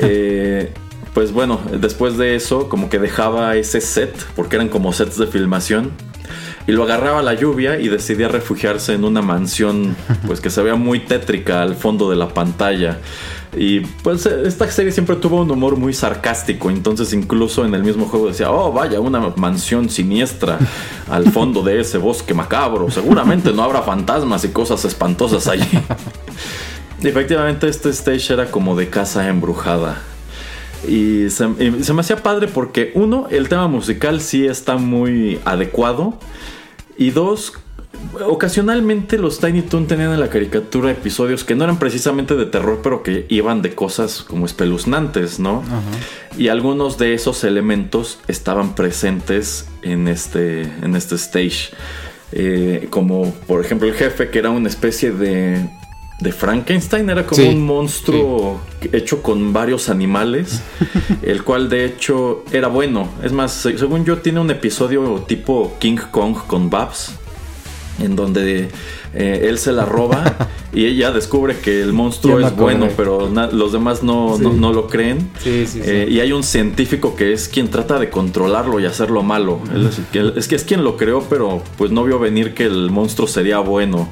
[0.00, 0.72] Eh,
[1.12, 5.26] pues bueno, después de eso, como que dejaba ese set, porque eran como sets de
[5.26, 5.92] filmación.
[6.66, 9.94] Y lo agarraba la lluvia y decidía refugiarse en una mansión,
[10.26, 12.98] pues que se veía muy tétrica al fondo de la pantalla.
[13.56, 18.06] Y pues esta serie siempre tuvo un humor muy sarcástico, entonces incluso en el mismo
[18.06, 20.58] juego decía, oh vaya, una mansión siniestra
[21.10, 25.68] al fondo de ese bosque macabro, seguramente no habrá fantasmas y cosas espantosas allí.
[27.02, 30.02] efectivamente este stage era como de casa embrujada.
[30.88, 35.40] Y se, y se, me hacía padre porque uno, el tema musical sí está muy
[35.44, 36.18] adecuado.
[36.98, 37.54] Y dos,
[38.26, 42.80] Ocasionalmente los Tiny Toon tenían en la caricatura episodios que no eran precisamente de terror,
[42.82, 45.62] pero que iban de cosas como espeluznantes, ¿no?
[46.38, 51.70] Y algunos de esos elementos estaban presentes en este, en este stage.
[52.32, 55.68] Eh, como por ejemplo el jefe, que era una especie de,
[56.20, 58.60] de Frankenstein, era como un monstruo
[58.92, 60.62] hecho con varios animales,
[61.22, 63.08] el cual de hecho era bueno.
[63.22, 67.14] Es más, según yo, tiene un episodio tipo King Kong con Babs
[68.00, 68.68] en donde
[69.14, 73.72] eh, él se la roba y ella descubre que el monstruo es bueno, pero los
[73.72, 75.30] demás no, no, lo creen.
[75.44, 79.60] Eh, y hay un científico que es quien trata de controlarlo y hacerlo malo.
[80.36, 83.58] es, que es quien lo creó, pero pues no vio venir que el monstruo sería
[83.58, 84.08] bueno.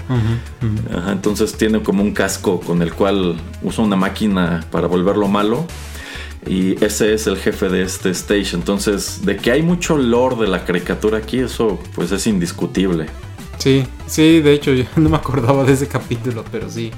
[1.11, 5.67] entonces tiene como un casco con el cual usa una máquina para volverlo malo.
[6.47, 8.55] Y ese es el jefe de este stage.
[8.55, 13.07] Entonces, de que hay mucho lore de la caricatura aquí, eso pues es indiscutible.
[13.63, 16.91] Sí, sí, de hecho yo no me acordaba de ese capítulo, pero sí.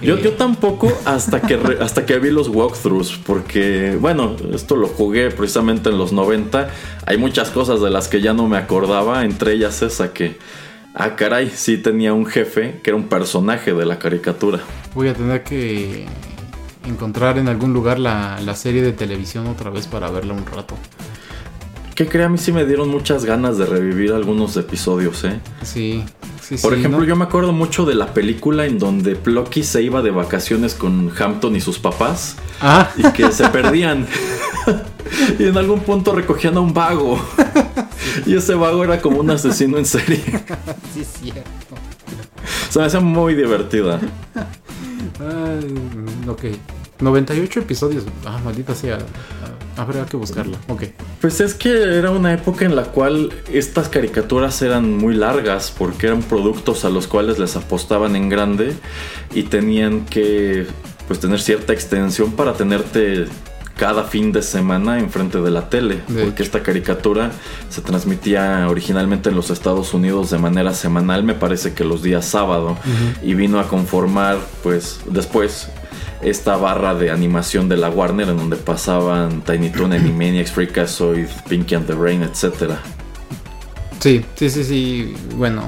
[0.00, 5.30] Yo, yo tampoco hasta que, hasta que vi los walkthroughs, porque, bueno, esto lo jugué
[5.30, 6.70] precisamente en los 90.
[7.04, 10.38] Hay muchas cosas de las que ya no me acordaba, entre ellas esa que,
[10.94, 14.60] ah, caray, sí tenía un jefe que era un personaje de la caricatura.
[14.94, 16.06] Voy a tener que
[16.86, 20.76] encontrar en algún lugar la, la serie de televisión otra vez para verla un rato.
[22.00, 22.24] ¿Qué cree?
[22.24, 25.38] A mí sí me dieron muchas ganas de revivir algunos episodios, ¿eh?
[25.62, 26.02] Sí.
[26.40, 30.00] Sí, Por ejemplo, yo me acuerdo mucho de la película en donde Plucky se iba
[30.00, 32.88] de vacaciones con Hampton y sus papás ah.
[32.96, 34.06] y que se perdían.
[35.38, 37.20] y en algún punto recogían a un vago.
[38.26, 40.24] y ese vago era como un asesino en serie.
[40.94, 41.74] sí, es cierto.
[42.70, 44.00] Se me hacía muy divertida.
[45.18, 45.74] Ay,
[46.26, 46.44] ok.
[46.98, 48.04] 98 episodios.
[48.24, 48.96] Ah, maldita sea.
[49.76, 50.58] Habrá que buscarla.
[50.68, 50.84] Ok.
[51.20, 56.06] Pues es que era una época en la cual estas caricaturas eran muy largas porque
[56.06, 58.74] eran productos a los cuales les apostaban en grande
[59.34, 60.66] y tenían que
[61.06, 63.26] pues tener cierta extensión para tenerte
[63.76, 67.32] cada fin de semana enfrente de la tele, porque esta caricatura
[67.70, 72.26] se transmitía originalmente en los Estados Unidos de manera semanal, me parece que los días
[72.26, 72.76] sábado,
[73.22, 75.70] y vino a conformar, pues después
[76.22, 81.74] esta barra de animación de la Warner en donde pasaban Tiny Toon, Animaniacs, Freakazoid, Pinky
[81.74, 82.74] and the Rain, etc.
[84.00, 85.14] Sí, sí, sí, sí.
[85.36, 85.64] Bueno,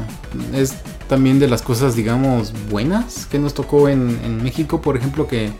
[0.55, 0.75] es
[1.09, 5.51] también de las cosas, digamos, buenas que nos tocó en, México, por ejemplo, que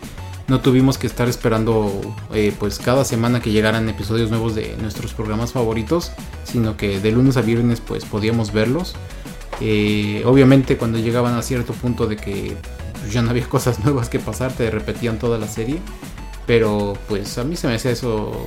[0.49, 2.01] no tuvimos que estar esperando
[2.35, 6.13] eh, pues cada semana que llegaran episodios nuevos de nuestros programas favoritos,
[6.45, 8.95] sino que de lunes a viernes pues podíamos verlos.
[9.61, 12.57] Eh, obviamente cuando llegaban a cierto punto de que
[13.11, 15.79] ya no había cosas nuevas que pasar, te repetían toda la serie.
[16.47, 18.47] Pero pues a mí se me hacía eso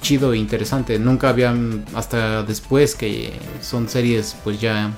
[0.00, 0.98] chido e interesante.
[0.98, 4.92] Nunca habían, hasta después que son series pues ya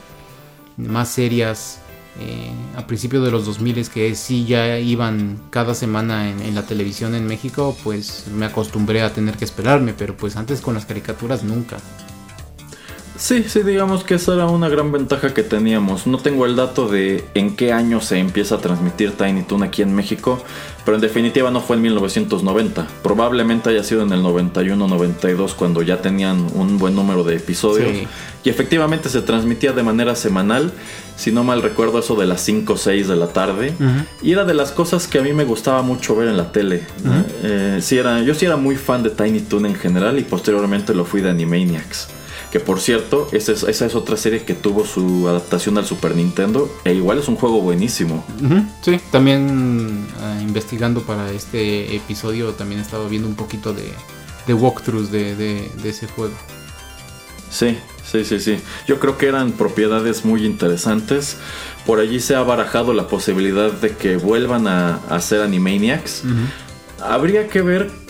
[0.76, 1.78] más serias,
[2.18, 7.14] eh, a principios de los 2000 que sí ya iban cada semana en, la televisión
[7.14, 11.44] en México, pues me acostumbré a tener que esperarme, pero pues antes con las caricaturas
[11.44, 11.76] nunca.
[13.18, 16.06] Sí, sí, digamos que esa era una gran ventaja que teníamos.
[16.06, 19.82] No tengo el dato de en qué año se empieza a transmitir Tiny Toon aquí
[19.82, 20.42] en México,
[20.84, 22.86] pero en definitiva no fue en 1990.
[23.02, 28.06] Probablemente haya sido en el 91-92 cuando ya tenían un buen número de episodios.
[28.44, 30.72] Y efectivamente se transmitía de manera semanal,
[31.16, 33.72] si no mal recuerdo eso de las 5 o 6 de la tarde.
[34.22, 36.86] Y era de las cosas que a mí me gustaba mucho ver en la tele.
[37.42, 41.04] Eh, era, yo sí era muy fan de Tiny Toon en general y posteriormente lo
[41.04, 42.15] fui de Animaniacs.
[42.50, 46.70] Que por cierto, esa es, otra serie que tuvo su adaptación al Super Nintendo.
[46.84, 48.24] E igual es un juego buenísimo.
[48.82, 53.90] Sí, también ah, investigando para este episodio también estaba viendo un poquito de,
[54.46, 56.34] de walkthroughs de, de, ese juego.
[57.50, 58.58] Sí, sí, sí, sí.
[58.86, 61.36] Yo creo que eran propiedades muy interesantes.
[61.84, 66.22] Por allí se ha barajado la posibilidad de que vuelvan a, hacer Animaniacs.
[67.00, 68.05] Habría que ver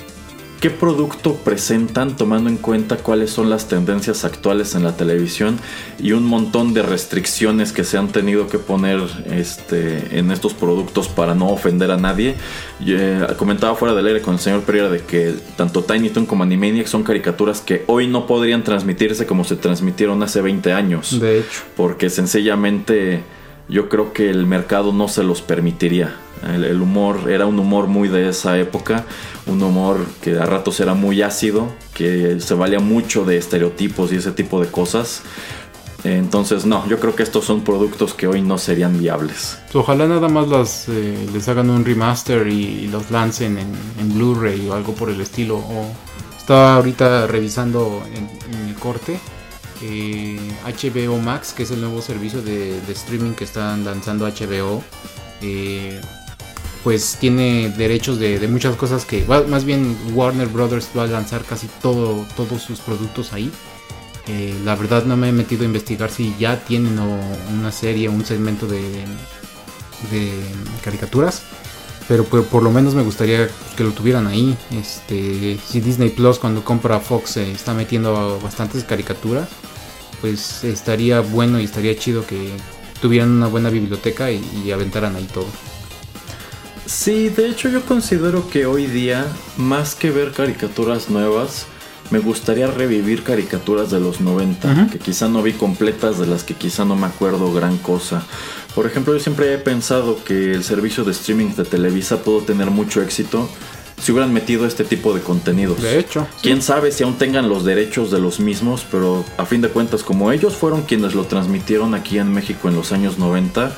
[0.61, 5.59] qué producto presentan tomando en cuenta cuáles son las tendencias actuales en la televisión
[5.99, 9.01] y un montón de restricciones que se han tenido que poner
[9.31, 12.35] este, en estos productos para no ofender a nadie.
[12.85, 16.43] Eh, comentaba fuera del aire con el señor Pereira de que tanto Tiny Toon como
[16.43, 21.21] Animaniacs son caricaturas que hoy no podrían transmitirse como se transmitieron hace 20 años.
[21.21, 21.63] De hecho.
[21.77, 23.23] Porque sencillamente
[23.69, 26.17] yo creo que el mercado no se los permitiría.
[26.43, 29.05] El, humor era un humor muy de esa época,
[29.47, 34.17] un humor que a ratos era muy ácido, que se valía mucho de estereotipos y
[34.17, 35.23] ese tipo de cosas.
[36.05, 39.59] Entonces, no, yo creo que estos son productos que hoy no serían viables.
[39.75, 44.75] Ojalá nada más las, eh, les hagan un remaster y, los lancen en, Blu-ray o
[44.75, 45.57] algo por el estilo.
[45.57, 45.91] O
[46.37, 49.19] estaba ahorita revisando en, el corte
[49.81, 54.83] HBO eh, Max, que es el nuevo servicio de, streaming que están lanzando HBO.
[55.43, 56.01] Eh,
[56.83, 61.67] pues tiene derechos de, muchas cosas que más bien Warner Brothers va a lanzar casi
[61.83, 63.51] todo, todos sus productos ahí.
[64.29, 68.25] Eh, la verdad no me he metido a investigar si ya tienen una serie, un
[68.25, 69.05] segmento de
[70.83, 71.43] caricaturas.
[72.09, 74.57] Pero por, lo menos me gustaría que lo tuvieran ahí.
[74.71, 79.49] Este, si Disney Plus cuando compra Fox está metiendo bastantes caricaturas,
[80.21, 82.51] pues estaría bueno y estaría chido que
[83.01, 85.47] tuvieran una buena biblioteca y aventaran ahí todo.
[86.87, 89.27] Sí, de hecho yo considero que hoy día,
[89.57, 91.67] más que ver caricaturas nuevas,
[92.11, 96.55] me gustaría revivir caricaturas de los 90, que quizá no vi completas, de las que
[96.55, 98.23] quizá no me acuerdo gran cosa.
[98.75, 102.71] Por ejemplo, yo siempre he pensado que el servicio de streaming de Televisa pudo tener
[102.71, 103.49] mucho éxito
[104.01, 105.81] si hubieran metido este tipo de contenidos.
[105.81, 106.27] De hecho.
[106.43, 110.03] Quién sabe si aún tengan los derechos de los mismos, pero a fin de cuentas,
[110.03, 113.73] como ellos fueron quienes lo transmitieron aquí en México en los años 90,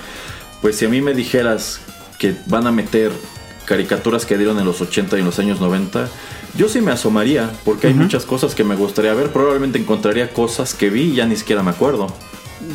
[0.60, 1.80] pues si a mí me dijeras
[2.18, 3.12] que van a meter
[3.68, 6.08] caricaturas que dieron en los 80 y en los años 90,
[6.56, 9.30] yo sí me asomaría, porque hay muchas cosas que me gustaría ver.
[9.30, 12.06] Probablemente encontraría cosas que vi y ya ni siquiera me acuerdo.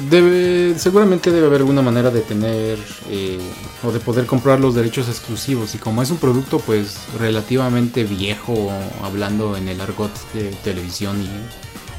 [0.09, 2.77] Debe, seguramente debe haber alguna manera de tener
[3.09, 3.39] eh,
[3.83, 5.73] o de poder comprar los derechos exclusivos.
[5.73, 8.71] Y como es un producto, pues relativamente viejo,
[9.03, 11.29] hablando en el argot de televisión y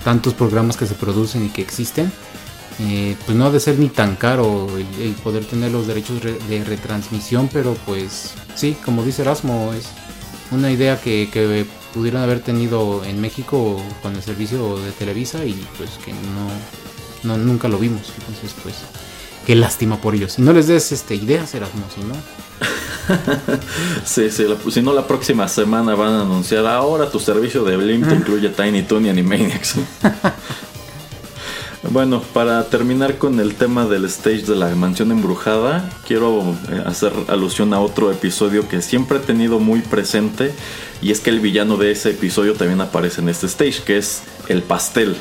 [0.05, 2.13] tantos programas que se producen y que existen,
[2.81, 6.65] eh, pues no ha de ser ni tan caro el, poder tener los derechos de
[6.65, 9.87] retransmisión, pero pues sí, como dice Erasmo, es
[10.51, 15.91] una idea que, pudieron haber tenido en México con el servicio de Televisa y pues
[16.05, 16.13] que
[17.23, 18.13] no, nunca lo vimos.
[18.19, 18.75] Entonces pues
[19.47, 20.41] qué lástima por ellos.
[20.41, 22.15] No les des este, ideas, Erasmo, si no...
[24.05, 28.03] sí, sí, si no la próxima semana van a anunciar ahora tu servicio de Blim
[28.09, 29.77] te incluye Tiny Toon y Animaniacs.
[31.91, 37.13] Bueno, para terminar con el tema del stage de la mansión embrujada, quiero eh, hacer
[37.29, 40.55] alusión a otro episodio que siempre he tenido muy presente
[41.03, 44.23] y es que el villano de ese episodio también aparece en este stage, que es
[44.49, 45.15] el pastel.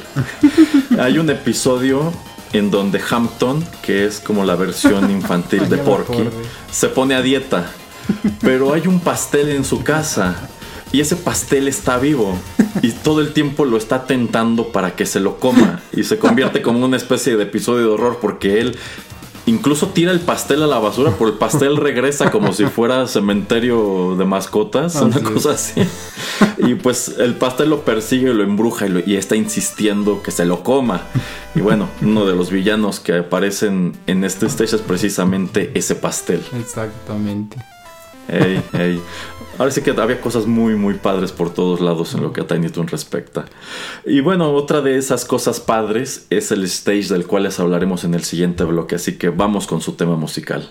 [0.99, 2.13] Hay un episodio
[2.53, 6.29] en donde Hampton, que es como la versión infantil de Porky,
[6.71, 7.71] se pone a dieta,
[8.41, 10.49] pero hay un pastel en su casa
[10.93, 12.37] y ese pastel está vivo
[12.81, 16.61] y todo el tiempo lo está tentando para que se lo coma y se convierte
[16.61, 18.77] como una especie de episodio de horror porque él
[19.47, 24.15] incluso tira el pastel a la basura, pero el pastel regresa como si fuera cementerio
[24.17, 25.81] de mascotas, una cosa así.
[26.59, 30.63] Y pues el pastel lo persigue y lo embruja y, está insistiendo que se lo
[30.63, 31.01] coma.
[31.55, 36.41] Y bueno, uno de los villanos que aparecen en este stage es precisamente ese pastel.
[36.57, 37.57] Exactamente.
[38.27, 39.01] Ey, ey.
[39.57, 42.47] Ahora sí que había cosas muy, muy padres por todos lados en lo que a
[42.47, 43.45] Tiny Toon respecta.
[44.05, 48.15] Y bueno, otra de esas cosas padres es el stage del cual les hablaremos en
[48.15, 50.69] el siguiente bloque, así que vamos con su tema musical.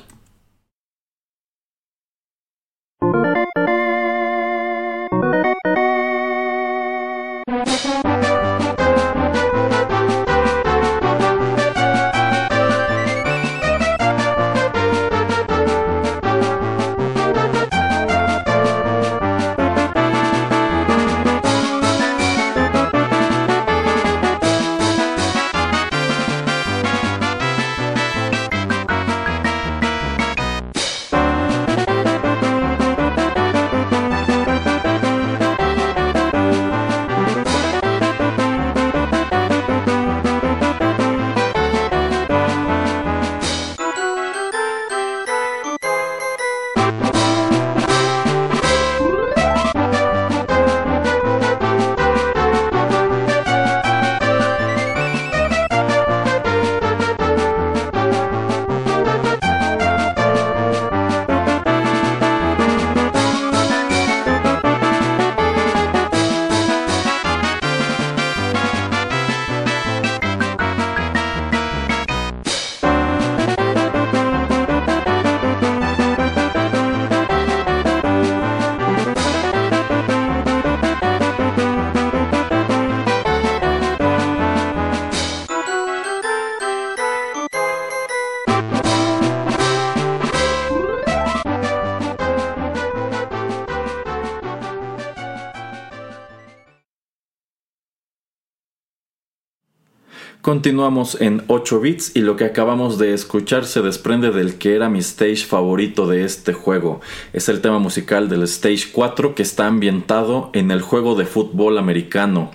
[100.53, 104.91] Continuamos en 8 bits y lo que acabamos de escuchar se desprende del que era
[104.91, 107.01] mi stage favorito de este juego.
[107.33, 111.79] Es el tema musical del stage 4 que está ambientado en el juego de fútbol
[111.79, 112.51] americano.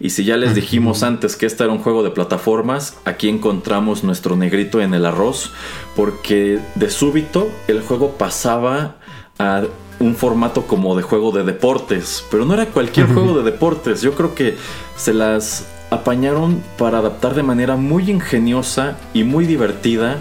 [0.00, 4.02] Y si ya les dijimos antes que este era un juego de plataformas, aquí encontramos
[4.02, 5.52] nuestro negrito en el arroz
[5.94, 8.96] porque de súbito el juego pasaba
[9.38, 9.62] a
[10.00, 14.14] un formato como de juego de deportes, pero no era cualquier juego de deportes, yo
[14.14, 14.56] creo que
[14.96, 20.18] se las apañaron para adaptar de manera muy ingeniosa y muy divertida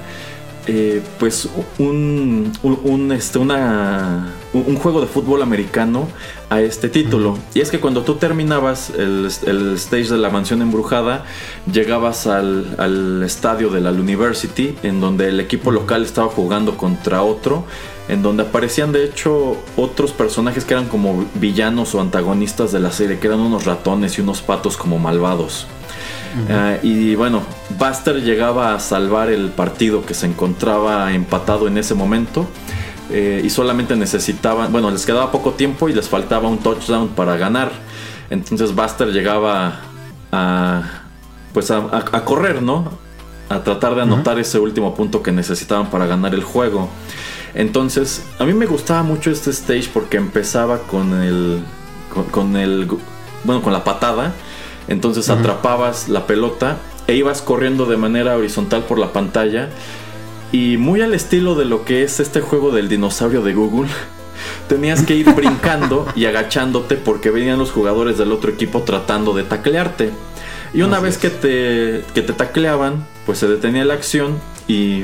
[0.67, 1.47] eh, pues
[1.77, 6.07] un, un, este, una, un, juego de fútbol americano
[6.49, 7.37] a este título.
[7.53, 11.25] Y es que cuando tú terminabas el, el stage de la mansión embrujada,
[11.71, 17.23] llegabas al, al, estadio de la University, en donde el equipo local estaba jugando contra
[17.23, 17.65] otro,
[18.07, 22.91] en donde aparecían de hecho otros personajes que eran como villanos o antagonistas de la
[22.91, 25.67] serie, que eran unos ratones y unos patos como malvados.
[26.49, 27.43] Ah, y bueno,
[27.79, 32.47] Buster llegaba a salvar el partido que se encontraba empatado en ese momento.
[33.11, 37.37] Eh, y solamente necesitaban, bueno, les quedaba poco tiempo y les faltaba un touchdown para
[37.37, 37.71] ganar.
[38.29, 39.81] Entonces Buster llegaba
[40.31, 40.83] a,
[41.53, 42.89] pues a, correr, ¿no?
[43.49, 46.89] A tratar de anotar ese último punto que necesitaban para ganar el juego.
[47.53, 51.59] Entonces, a mí me gustaba mucho este stage porque empezaba con el,
[52.31, 52.87] con el,
[53.43, 54.33] bueno, con la patada
[54.87, 56.77] entonces atrapabas la pelota
[57.07, 59.69] e ibas corriendo de manera horizontal por la pantalla.
[60.55, 63.89] Y muy al estilo de lo que es este juego del dinosaurio de Google,
[64.69, 69.43] tenías que ir brincando y agachándote porque venían los jugadores del otro equipo tratando de
[69.43, 70.11] taclearte.
[70.73, 75.03] Y una vez que te, que te tacleaban, pues se detenía la acción y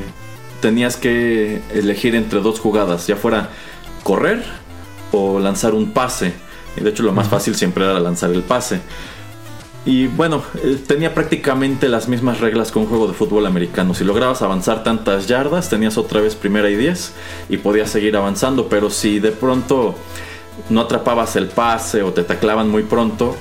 [0.62, 3.50] tenías que elegir entre dos jugadas, ya fuera
[4.04, 4.42] correr
[5.12, 6.32] o lanzar un pase.
[6.78, 8.80] Y de hecho lo más fácil siempre era lanzar el pase.
[9.84, 13.94] Y bueno, eh, tenía prácticamente las mismas reglas que un juego de fútbol americano.
[13.94, 17.12] Si lograbas avanzar tantas yardas, tenías otra vez primera y 10
[17.48, 18.68] y podías seguir avanzando.
[18.68, 19.96] Pero si de pronto
[20.68, 23.34] no atrapabas el pase o te taclaban muy pronto,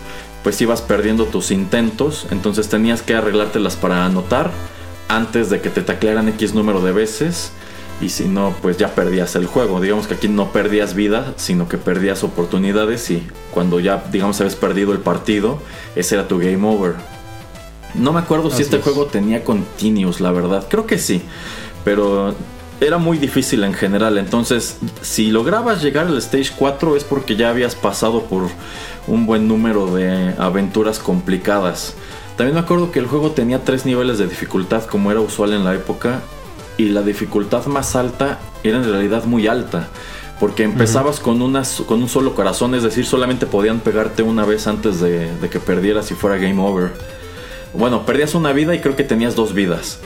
[0.44, 2.26] pues ibas perdiendo tus intentos.
[2.32, 4.50] Entonces tenías que arreglártelas para anotar
[5.10, 7.52] antes de que te taclearan X número de veces
[8.02, 9.80] y si no, pues ya perdías el juego.
[9.80, 14.56] Digamos que aquí no perdías vida, sino que perdías oportunidades y cuando ya, digamos, habías
[14.56, 15.60] perdido el partido,
[15.96, 16.96] ese era tu game over.
[17.94, 20.66] No me acuerdo si este juego tenía continuous, la verdad.
[20.70, 21.22] Creo que sí,
[21.84, 22.34] pero
[22.80, 24.18] era muy difícil en general.
[24.18, 28.48] Entonces, si lograbas llegar al stage 4 es porque ya habías pasado por
[29.08, 31.94] un buen número de aventuras complicadas.
[32.38, 35.64] También me acuerdo que el juego tenía tres niveles de dificultad como era usual en
[35.64, 36.22] la época
[36.82, 39.88] y la dificultad más alta era en realidad muy alta.
[40.40, 41.38] Porque empezabas con,
[41.86, 46.10] con un solo corazón, es decir, solamente podían pegarte una vez antes de, que perdieras
[46.10, 46.92] y fuera game over.
[47.76, 50.00] Bueno, perdías una vida y creo que tenías dos vidas.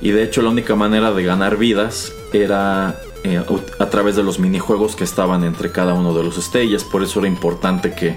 [0.00, 3.42] Y de hecho la única manera de ganar vidas era eh,
[3.80, 6.84] a través de los minijuegos que estaban entre cada uno de los stages.
[6.84, 8.16] Por eso era importante que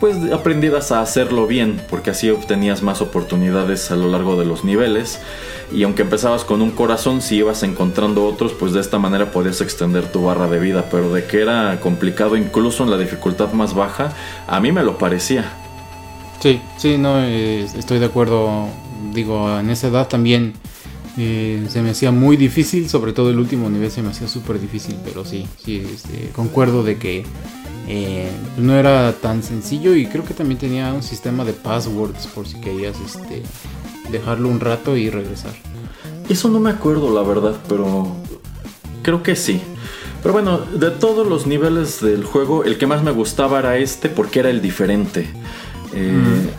[0.00, 4.64] pues aprendieras a hacerlo bien, porque así obtenías más oportunidades a lo largo de los
[4.64, 5.20] niveles.
[5.72, 9.60] Y aunque empezabas con un corazón, si ibas encontrando otros, pues de esta manera podías
[9.60, 10.84] extender tu barra de vida.
[10.90, 14.12] Pero de que era complicado incluso en la dificultad más baja,
[14.46, 15.52] a mí me lo parecía.
[16.40, 18.68] Sí, sí, no, eh, estoy de acuerdo.
[19.12, 20.54] Digo, en esa edad también
[21.18, 24.60] eh, se me hacía muy difícil, sobre todo el último nivel se me hacía súper
[24.60, 27.24] difícil, pero sí, sí, este, concuerdo de que
[27.88, 32.46] eh, no era tan sencillo y creo que también tenía un sistema de passwords por
[32.46, 33.42] si querías este,
[34.10, 35.52] dejarlo un rato y regresar.
[36.28, 38.16] Eso no me acuerdo la verdad, pero
[39.02, 39.60] creo que sí.
[40.22, 44.08] Pero bueno, de todos los niveles del juego, el que más me gustaba era este
[44.08, 45.28] porque era el diferente.
[45.94, 46.50] Eh,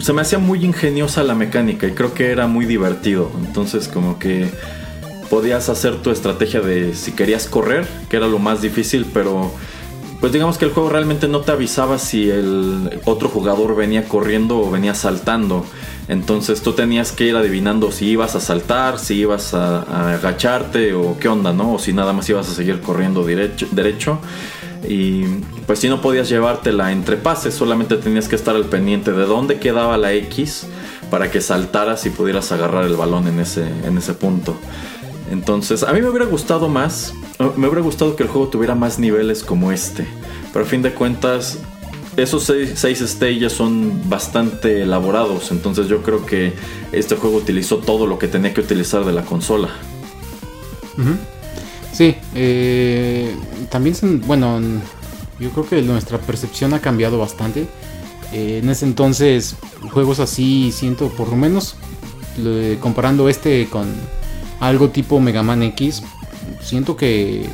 [0.00, 3.30] se me hacía muy ingeniosa la mecánica y creo que era muy divertido.
[3.46, 4.50] Entonces como que
[5.30, 9.50] podías hacer tu estrategia de si querías correr, que era lo más difícil, pero
[10.24, 14.58] pues digamos que el juego realmente no te avisaba si el otro jugador venía corriendo
[14.58, 15.66] o venía saltando.
[16.08, 21.18] Entonces tú tenías que ir adivinando si ibas a saltar, si ibas a, agacharte o
[21.18, 21.74] qué onda, ¿no?
[21.74, 24.18] O si nada más ibas a seguir corriendo derecho, derecho.
[24.88, 25.24] Y
[25.66, 29.58] pues si no podías llevártela entre pases, solamente tenías que estar al pendiente de dónde
[29.58, 30.66] quedaba la X
[31.10, 34.56] para que saltaras y pudieras agarrar el balón en ese, en ese punto.
[35.30, 37.12] Entonces, a mí me hubiera gustado más,
[37.56, 40.06] me hubiera gustado que el juego tuviera más niveles como este.
[40.52, 41.58] Pero a fin de cuentas,
[42.16, 45.50] esos seis, stages son bastante elaborados.
[45.50, 46.52] Entonces yo creo que
[46.92, 49.68] este juego utilizó todo lo que tenía que utilizar de la consola.
[51.92, 53.34] Sí, eh,
[53.70, 54.60] también, bueno,
[55.40, 57.66] yo creo que nuestra percepción ha cambiado bastante.
[58.32, 59.56] Eh, en ese entonces,
[59.92, 61.76] juegos así, siento, por lo menos
[62.80, 63.86] comparando este con
[64.60, 66.02] algo tipo Mega Man X,
[66.64, 67.46] siento que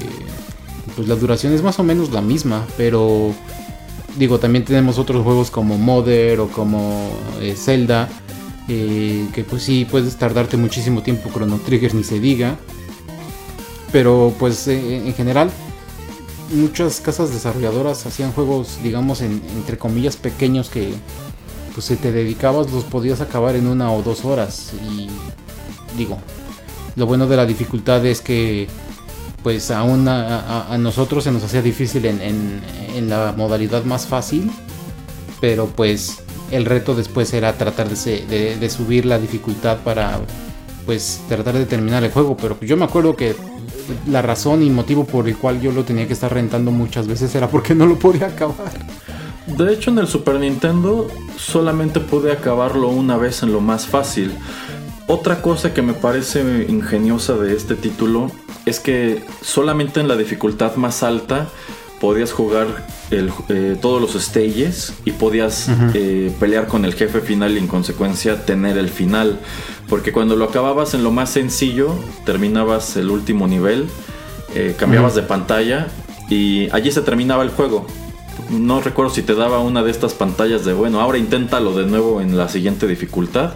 [0.97, 3.35] pues la duración es más o menos la misma, pero
[4.17, 8.09] digo, también tenemos otros juegos como Mother o como eh, Zelda,
[8.69, 12.57] eh, que pues sí puedes tardarte muchísimo tiempo, Chrono Trigger ni se diga,
[13.93, 15.51] pero pues eh, en general
[16.53, 20.93] muchas casas desarrolladoras hacían juegos, digamos, entre comillas pequeños que
[21.75, 25.09] pues si te dedicabas los podías acabar en una o dos horas y
[25.97, 26.19] digo,
[26.97, 28.69] lo bueno de la dificultad es que
[29.43, 32.61] pues aún a, nosotros se nos hacía difícil en,
[33.09, 34.51] la modalidad más fácil,
[35.41, 40.21] pero pues el reto después era tratar de, subir la dificultad para
[40.85, 43.35] pues tratar de terminar el juego, pero yo me acuerdo que
[44.09, 47.35] la razón y motivo por el cual yo lo tenía que estar rentando muchas veces
[47.35, 48.73] era porque no lo podía acabar.
[49.47, 54.33] De hecho en el Super Nintendo solamente pude acabarlo una vez en lo más fácil.
[55.11, 58.31] Otra cosa que me parece ingeniosa de este título
[58.65, 61.49] es que solamente en la dificultad más alta
[62.01, 67.59] podías jugar eh, todos los stages y podías eh, pelear con el jefe final y
[67.59, 69.41] en consecuencia tener el final.
[69.89, 71.93] Porque cuando lo acababas en lo más sencillo,
[72.25, 73.89] terminabas el último nivel,
[74.55, 75.89] eh, cambiabas de pantalla
[76.29, 77.85] y allí se terminaba el juego.
[78.49, 82.21] No recuerdo si te daba una de estas pantallas de bueno, ahora inténtalo de nuevo
[82.21, 83.55] en la siguiente dificultad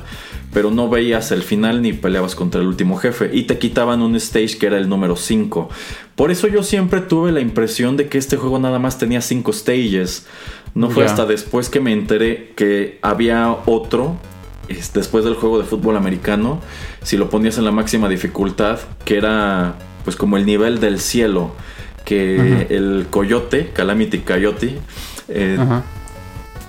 [0.55, 4.15] pero no veías el final ni peleabas contra el último jefe y te quitaban un
[4.17, 5.69] stage que era el número 5.
[6.15, 9.53] Por eso yo siempre tuve la impresión de que este juego nada más tenía 5
[9.53, 10.27] stages.
[10.75, 14.17] No fue hasta después que me enteré que había otro
[14.95, 16.61] después del juego de fútbol americano,
[17.03, 19.75] si lo ponías en la máxima dificultad, que era
[20.05, 21.53] pues como el nivel del cielo,
[22.05, 24.79] que el coyote, Calamity Coyote,
[25.29, 25.59] eh,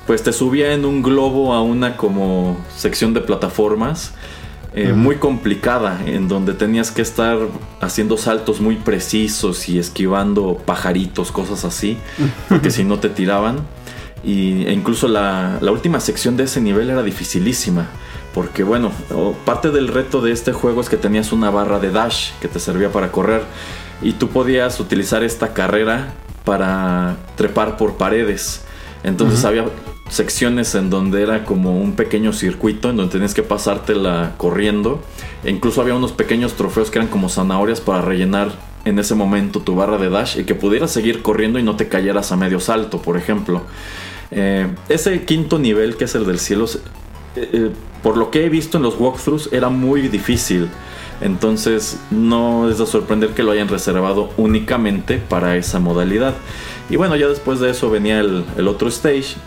[0.07, 4.13] pues te subía en un globo a una como sección de plataformas
[4.77, 7.37] eh, muy complicada, en donde tenías que estar
[7.79, 11.97] haciendo saltos muy precisos y esquivando pajaritos, cosas así,
[12.49, 13.59] porque si no te tiraban.
[14.21, 17.87] Y, e incluso la, la, última sección de ese nivel era dificilísima,
[18.33, 18.91] porque bueno,
[19.45, 22.59] parte del reto de este juego es que tenías una barra de dash que te
[22.59, 23.43] servía para correr,
[24.01, 28.65] y tú podías utilizar esta carrera para trepar por paredes.
[29.03, 29.65] Entonces había
[30.09, 35.01] secciones en donde era como un pequeño circuito en donde tenías que pasártela corriendo.
[35.43, 38.51] E incluso había unos pequeños trofeos que eran como zanahorias para rellenar
[38.85, 41.87] en ese momento tu barra de dash y que pudieras seguir corriendo y no te
[41.87, 43.63] cayeras a medio salto, por ejemplo.
[44.31, 46.65] Eh, ese quinto nivel, que es el del cielo,
[47.35, 47.71] eh, eh,
[48.03, 50.69] por lo que he visto en los walkthroughs, era muy difícil.
[51.21, 56.35] Entonces no es de sorprender que lo hayan reservado únicamente para esa modalidad.
[56.89, 59.37] Y bueno, ya después de eso venía el, el otro stage,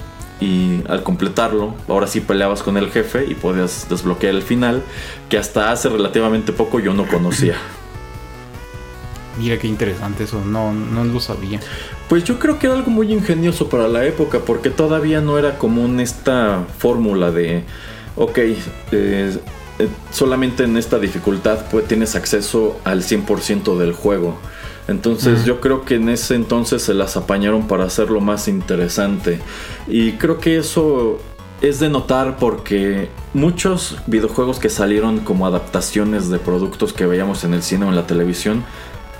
[0.41, 4.83] y al completarlo, ahora sí peleabas con el jefe y podías desbloquear el final,
[5.29, 7.57] que hasta hace relativamente poco yo no conocía.
[9.39, 11.61] Mira qué interesante eso, no, no lo sabía.
[12.09, 15.59] Pues yo creo que era algo muy ingenioso para la época, porque todavía no era
[15.59, 17.65] común esta fórmula de,
[18.17, 18.39] ok,
[18.91, 19.39] eh,
[20.11, 24.39] solamente en esta dificultad pues, tienes acceso al 100% del juego.
[24.89, 29.39] Entonces yo creo que en ese entonces se las apañaron para hacerlo más interesante.
[29.87, 31.21] Y creo que eso
[31.61, 37.53] es de notar porque muchos videojuegos que salieron como adaptaciones de productos que veíamos en
[37.53, 38.65] el cine o en la televisión,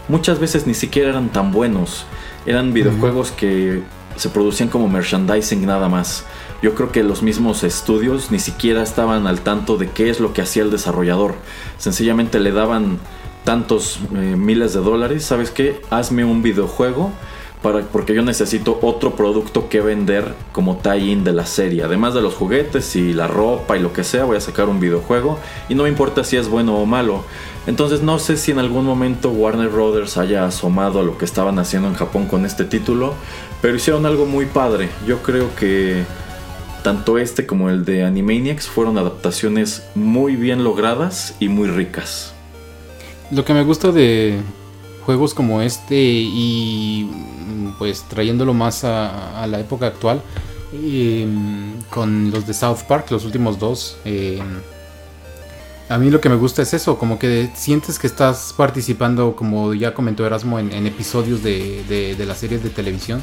[0.09, 2.07] muchas veces ni siquiera eran tan buenos.
[2.47, 3.83] Eran videojuegos que
[4.17, 6.25] se producían como merchandising nada más.
[6.63, 10.33] Yo creo que los mismos estudios ni siquiera estaban al tanto de qué es lo
[10.33, 11.35] que hacía el desarrollador.
[11.77, 12.99] Sencillamente le daban
[13.49, 15.81] tantos eh, miles de dólares, ¿sabes qué?
[15.89, 17.13] Hazme un videojuego
[17.63, 21.83] para, porque yo necesito otro producto que vender como tie-in de la serie.
[21.83, 24.81] Además de los juguetes y la ropa y lo que sea, voy a sacar un
[24.81, 25.39] videojuego
[25.71, 27.25] y no me importa si es bueno o malo.
[27.67, 31.59] Entonces no sé si en algún momento Warner Brothers haya asomado a lo que estaban
[31.59, 33.15] haciendo en Japón con este título,
[33.63, 34.91] pero hicieron algo muy padre.
[35.07, 36.05] Yo creo que
[36.83, 42.35] tanto este como el de Animaniacs fueron adaptaciones muy bien logradas y muy ricas.
[43.31, 44.41] Lo que me gusta de
[45.05, 47.11] juegos como este y
[47.79, 50.21] pues trayéndolo más a, la época actual
[50.73, 53.99] em, con los de South Park, los últimos dos.
[54.05, 54.61] Em,
[55.89, 59.73] a mí lo que me gusta es eso, como que sientes que estás participando, como
[59.73, 63.23] ya comentó Erasmo, en, episodios de, de, las series de televisión.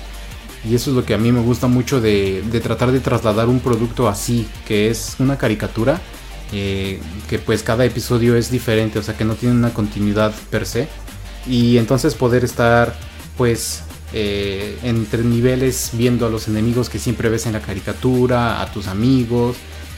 [0.67, 3.47] Y eso es lo que a mí me gusta mucho de, de tratar de trasladar
[3.47, 6.01] un producto así, que es una caricatura
[6.55, 6.99] eh,
[7.29, 10.87] que pues cada episodio es diferente, o sea que no tiene una continuidad per se.
[11.47, 12.95] Y entonces poder estar
[13.37, 13.83] pues
[14.13, 18.87] eh, entre niveles viendo a los enemigos que siempre ves en la caricatura, a tus
[18.87, 19.57] amigos,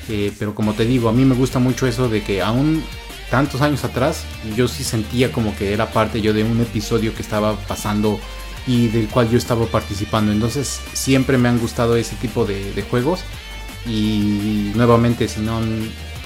[0.10, 2.82] Eh, pero como te digo, a mí me gusta mucho eso de que aún
[3.30, 4.24] tantos años atrás
[4.55, 8.18] yo sí sentía como que era parte yo de un episodio que estaba pasando
[8.66, 10.32] y del cual yo estaba participando.
[10.32, 13.22] Entonces siempre me han gustado ese tipo de, juegos.
[13.86, 15.60] Y nuevamente, si no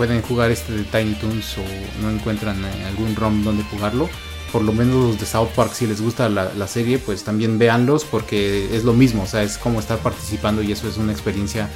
[0.02, 4.10] pueden jugar este de Tiny Toons o no encuentran eh, algún ROM donde jugarlo,
[4.52, 7.60] por lo menos los de South Park, si les gusta la, la, serie, pues también
[7.60, 11.12] véanlos porque es lo mismo, o sea, es como estar participando y eso es una
[11.12, 11.70] experiencia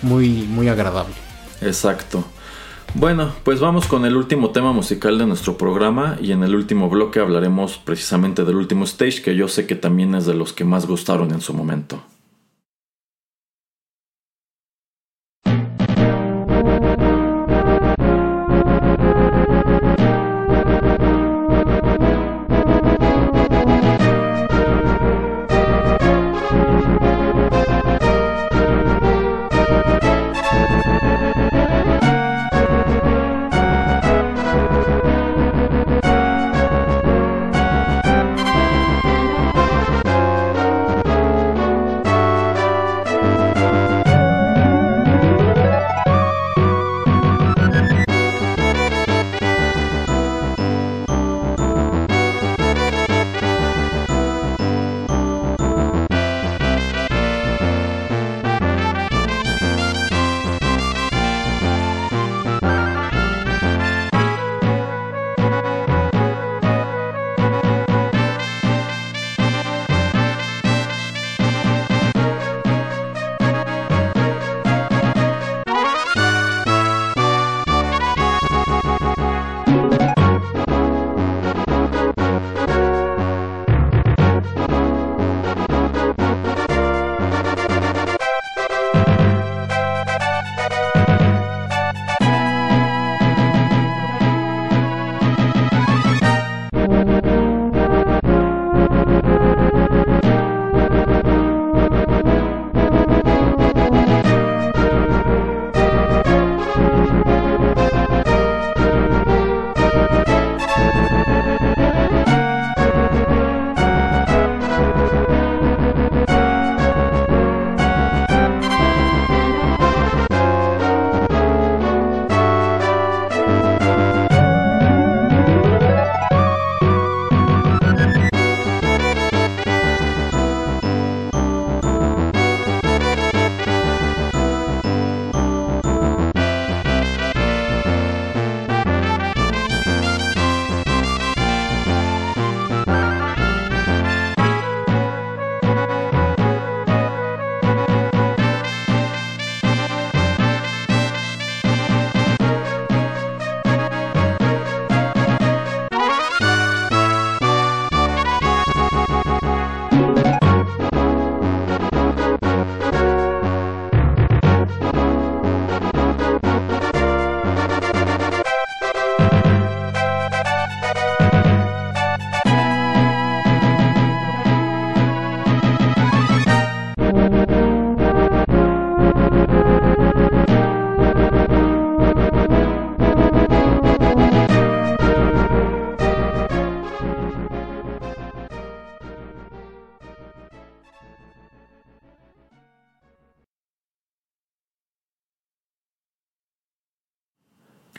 [0.00, 1.16] muy, muy agradable.
[1.60, 2.24] Exacto.
[2.94, 6.88] Bueno, pues vamos con el último tema musical de nuestro programa y en el último
[6.88, 10.64] bloque hablaremos precisamente del último stage que yo sé que también es de los que
[10.64, 12.00] más gustaron en su momento.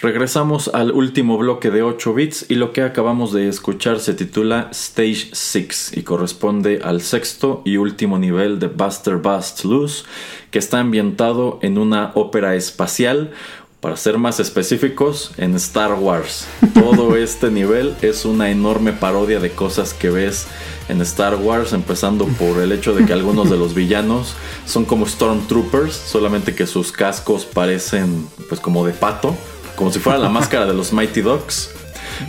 [0.04, 4.68] Regresamos al último bloque de 8 bits y lo que acabamos de escuchar se titula
[4.72, 10.04] Stage 6 y corresponde al sexto y último nivel de Buster Bust Loose
[10.52, 13.32] que está ambientado en una ópera espacial,
[13.80, 16.48] para ser más específicos, en Star Wars.
[16.74, 20.48] Todo este nivel es una enorme parodia de cosas que ves
[20.90, 24.36] en Star Wars, empezando por el hecho de que algunos de los villanos
[24.66, 29.38] son como Stormtroopers, solamente que sus cascos parecen pues como de pato
[29.84, 31.72] como si fuera la máscara de los Mighty Ducks.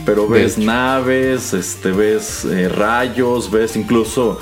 [0.05, 4.41] Pero ves naves, este, ves eh, rayos, ves incluso,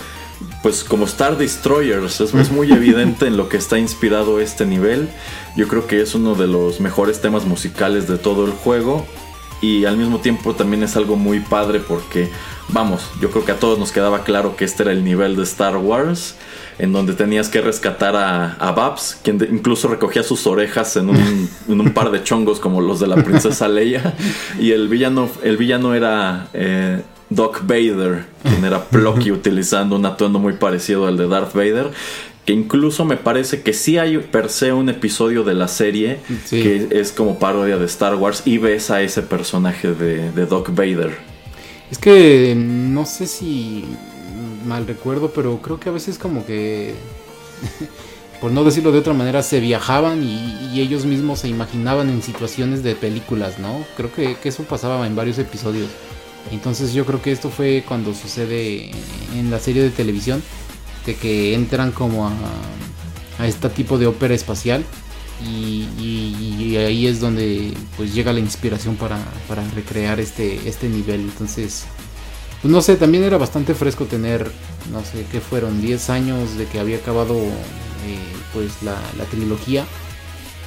[0.63, 2.23] pues como Star Destroyers.
[2.23, 5.11] Es, es, muy evidente en lo que está inspirado este nivel.
[5.57, 9.07] Yo creo que es uno de los mejores temas musicales de todo el juego.
[9.61, 12.31] Y al mismo tiempo también es algo muy padre porque,
[12.69, 15.43] vamos, yo creo que a todos nos quedaba claro que este era el nivel de
[15.43, 16.37] Star Wars
[16.79, 22.11] en donde tenías que rescatar a, Babs, quien incluso recogía sus orejas en un, par
[22.11, 24.15] de chongos como los de la princesa Leia.
[24.59, 27.01] Y el villano, el villano era eh,
[27.31, 31.91] Doc Vader, quien era Plocky utilizando un atuendo muy parecido al de Darth Vader.
[32.45, 36.19] que incluso me parece que sí hay per se un episodio de la serie
[36.51, 40.71] que es como parodia de Star Wars y ves a ese personaje de, de Doc
[40.75, 41.17] Vader.
[41.91, 43.85] Es que no sé si
[44.65, 46.95] mal recuerdo, pero creo que a veces como que,
[48.41, 52.83] por no decirlo de otra manera, se viajaban y, ellos mismos se imaginaban en situaciones
[52.83, 53.85] de películas, ¿no?
[53.97, 55.89] Creo que, eso pasaba en varios episodios.
[56.51, 58.91] Entonces yo creo que esto fue cuando sucede
[59.37, 60.43] en la serie de televisión
[61.07, 62.33] de que entran como a,
[63.39, 64.85] a este tipo de ópera espacial
[65.45, 71.21] y, ahí es donde pues llega la inspiración para, para recrear este, este nivel.
[71.21, 71.85] Entonces,
[72.63, 74.49] pues no sé, también era bastante fresco tener,
[74.93, 78.19] no sé, qué fueron 10 años de que había acabado eh,
[78.53, 78.97] pues la,
[79.31, 79.85] trilogía.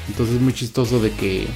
[0.10, 1.48] Entonces es muy chistoso de que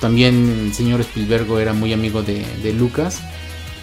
[0.00, 3.20] también el señor Spielberg era muy amigo de, de Lucas.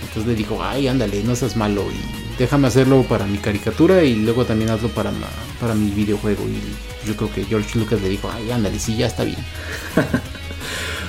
[0.01, 4.15] Entonces le dijo, ay, ándale, no seas malo y déjame hacerlo para mi caricatura y
[4.15, 5.11] luego también hazlo para,
[5.59, 6.43] para mi videojuego.
[6.47, 9.39] Y yo creo que George Lucas le dijo, ay, ándale, sí, ya está bien.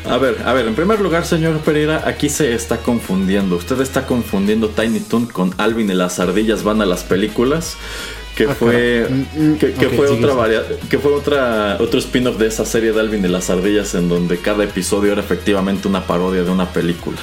[0.05, 3.57] a ver, a ver, en primer lugar, señor Pereira, aquí se está confundiendo.
[3.57, 7.77] Usted está confundiendo Tiny Toon con Alvin y las ardillas van a las películas
[8.37, 12.65] que ah, fue mm, mm, que, fue otra que fue otra otro spin-off de esa
[12.65, 16.51] serie de Alvin y las ardillas en donde cada episodio era efectivamente una parodia de
[16.51, 17.19] una película.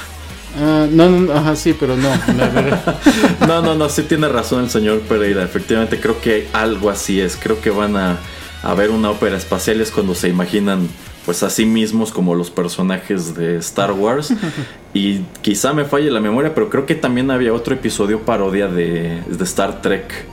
[0.58, 2.10] Ah, no, no, ajá, sí, pero no.
[3.46, 5.42] no, no, no, sí tiene razón el señor Pereira.
[5.42, 7.36] Efectivamente, creo que algo así es.
[7.36, 8.18] Creo que van a,
[8.62, 10.88] a ver una ópera espacial es cuando se imaginan
[11.24, 14.32] pues a sí mismos como los personajes de Star Wars.
[14.94, 19.22] y quizá me falle la memoria, pero creo que también había otro episodio parodia de,
[19.26, 20.32] de Star Trek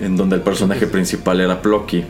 [0.00, 2.04] en donde el personaje principal era Plocky.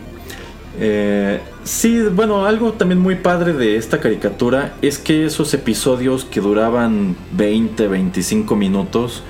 [0.79, 6.39] Eh, sí, bueno, algo también muy padre de esta caricatura es que esos episodios que
[6.39, 9.23] duraban 20, 25 minutos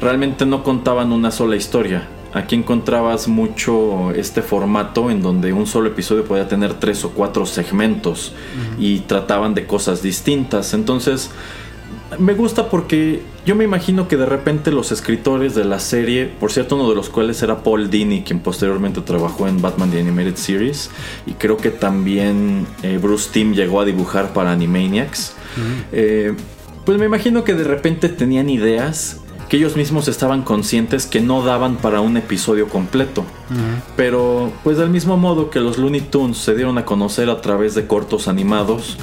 [0.00, 2.08] realmente no contaban una sola historia.
[2.34, 7.46] Aquí encontrabas mucho este formato en donde un solo episodio podía tener tres o cuatro
[7.46, 8.32] segmentos
[8.78, 10.74] y trataban de cosas distintas.
[10.74, 11.30] Entonces,
[12.18, 16.50] me gusta porque yo me imagino que de repente los escritores de la serie, por
[16.50, 20.36] cierto uno de los cuales era Paul Dini, quien posteriormente trabajó en Batman The Animated
[20.36, 20.90] Series,
[21.26, 25.34] y creo que también eh, Bruce Timm llegó a dibujar para Animaniacs,
[25.92, 26.34] eh,
[26.84, 31.42] pues me imagino que de repente tenían ideas que ellos mismos estaban conscientes que no
[31.42, 33.24] daban para un episodio completo.
[33.96, 37.74] Pero pues del mismo modo que los Looney Tunes se dieron a conocer a través
[37.74, 38.96] de cortos animados,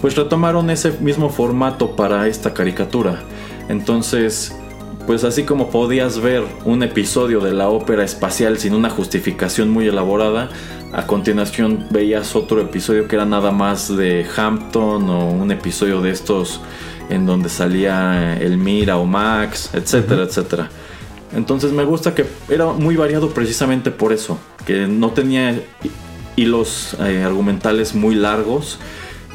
[0.00, 3.22] pues retomaron ese mismo formato para esta caricatura.
[3.68, 4.56] Entonces,
[5.06, 9.86] pues así como podías ver un episodio de la ópera espacial sin una justificación muy
[9.86, 10.50] elaborada,
[10.92, 16.10] a continuación veías otro episodio que era nada más de Hampton o un episodio de
[16.10, 16.60] estos
[17.08, 20.70] en donde salía Elmira o Max, etcétera, etcétera.
[21.34, 25.60] Entonces me gusta que era muy variado precisamente por eso, que no tenía
[26.36, 28.78] hilos eh, argumentales muy largos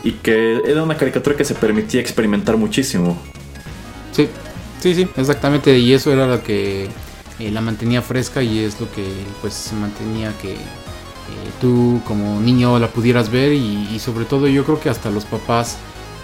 [0.03, 3.17] y que era una caricatura que se permitía experimentar muchísimo.
[4.11, 4.27] Sí,
[4.79, 6.89] sí, sí, exactamente, y eso era lo que
[7.39, 9.03] eh, la mantenía fresca y es lo que
[9.41, 10.57] pues mantenía que eh,
[11.59, 15.77] tú como niño la pudieras ver y, sobre todo yo creo que hasta los papás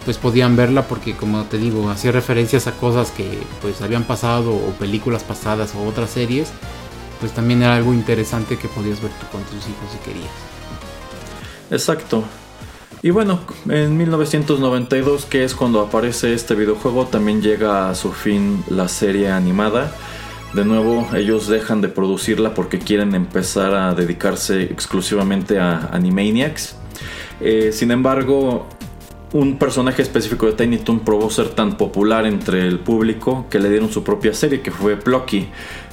[0.08, 3.28] pues podían verla porque como te digo hacía referencias a cosas que
[3.62, 6.48] pues habían pasado o películas pasadas o otras series
[7.20, 10.32] pues también era algo interesante que podías ver tú con tus hijos si querías
[11.72, 12.24] exacto
[13.04, 13.40] y bueno,
[13.70, 19.30] en 1992, que es cuando aparece este videojuego, también llega a su fin la serie
[19.30, 19.92] animada.
[20.54, 26.76] De nuevo, ellos dejan de producirla porque quieren empezar a dedicarse exclusivamente a Animaniacs.
[27.40, 28.68] Eh, sin embargo,
[29.34, 33.70] un personaje específico de Tiny Toon probó ser tan popular entre el público que le
[33.70, 35.48] dieron su propia serie, que fue Plucky.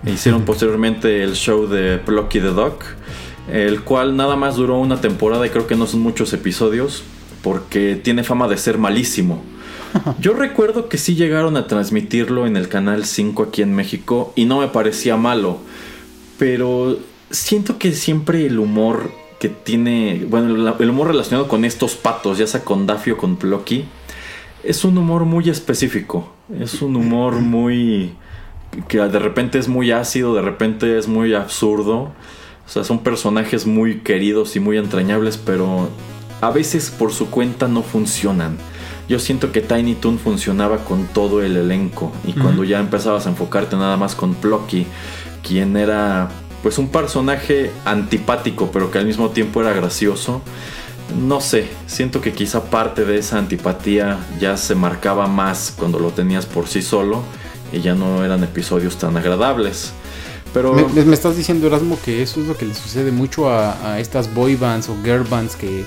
[0.05, 2.79] E hicieron posteriormente el show de Plucky the Dog
[3.49, 7.03] el cual nada más duró una temporada y creo que no son muchos episodios
[7.43, 9.43] porque tiene fama de ser malísimo.
[10.21, 14.47] Yo recuerdo que sí llegaron a transmitirlo en el canal 5 aquí en México y
[14.47, 15.59] no me parecía malo,
[16.39, 16.99] pero
[17.31, 19.11] siento que siempre el humor
[19.45, 23.37] que tiene, bueno, el humor relacionado con estos patos, ya sea con Daffy o con
[23.37, 23.85] Plucky,
[24.63, 28.15] es un humor muy específico, es un humor muy
[28.89, 32.13] que de repente es muy ácido, de repente es muy absurdo.
[32.67, 35.91] O sea, son personajes muy queridos y muy entrañables, pero
[36.41, 38.57] a veces por su cuenta no funcionan.
[39.11, 43.29] Yo siento que Tiny Toon funcionaba con todo el elenco y cuando ya empezabas a
[43.29, 44.87] enfocarte nada más con Plucky,
[45.47, 46.31] quien era
[46.65, 50.41] pues un personaje antipático pero que al mismo tiempo era gracioso,
[51.21, 56.13] no sé, siento que quizá parte de esa antipatía ya se marcaba más cuando lo
[56.13, 57.23] tenías por sí solo
[57.71, 59.93] y ya no eran episodios tan agradables.
[60.55, 60.73] Pero...
[60.73, 64.57] Me, estás diciendo, Erasmo, que eso es lo que le sucede mucho a, estas boy
[64.57, 65.85] bands o girl bands que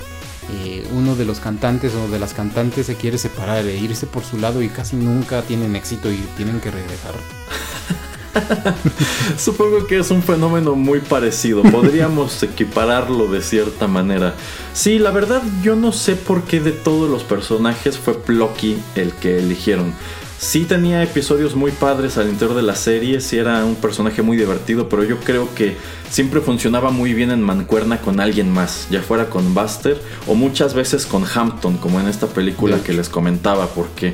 [0.53, 4.23] eh, uno de los cantantes o de las cantantes se quiere separar e irse por
[4.23, 7.15] su lado y casi nunca tienen éxito y tienen que regresar.
[9.38, 11.64] Supongo que es un fenómeno muy parecido.
[11.64, 14.34] Podríamos equipararlo de cierta manera.
[14.74, 19.14] Sí, la verdad yo no sé por qué de todos los personajes fue Plocky el
[19.14, 19.94] que eligieron.
[20.40, 24.38] Sí tenía episodios muy padres al interior de la serie, sí era un personaje muy
[24.38, 25.76] divertido, pero yo creo que
[26.12, 30.76] siempre funcionaba muy bien en mancuerna con alguien más, ya fuera con Buster o muchas
[30.76, 34.14] veces con Hampton, como en esta película que les comentaba, porque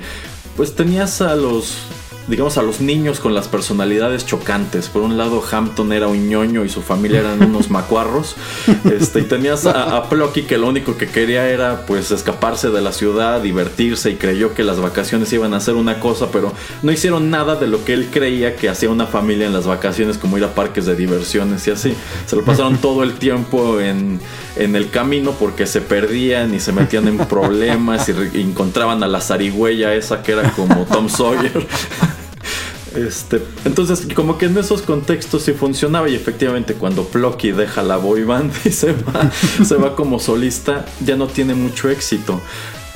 [0.56, 1.76] pues tenías a los
[2.28, 4.90] digamos, a los niños con las personalidades chocantes.
[4.90, 8.36] Por un lado, Hampton era un ñoño y su familia eran unos macuarros.
[8.94, 12.82] Este, y tenías a, a Plucky que lo único que quería era pues escaparse de
[12.82, 16.92] la ciudad, divertirse y creyó que las vacaciones iban a ser una cosa, pero no
[16.92, 20.38] hicieron nada de lo que él creía que hacía una familia en las vacaciones, como
[20.38, 21.96] ir a parques de diversiones y así.
[22.26, 24.20] Se lo pasaron todo el tiempo en,
[24.56, 29.22] en el camino porque se perdían y se metían en problemas y, encontraban a la
[29.22, 31.66] zarigüeya esa que era como Tom Sawyer.
[32.96, 37.98] Este, entonces, como que en esos contextos sí funcionaba y efectivamente cuando Plucky deja la
[37.98, 42.40] boy band y se va, se va como solista, ya no tiene mucho éxito.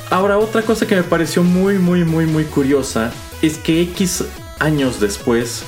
[0.09, 4.23] Ahora, otra cosa que me pareció muy, muy, muy, muy curiosa es que X
[4.59, 5.63] años después,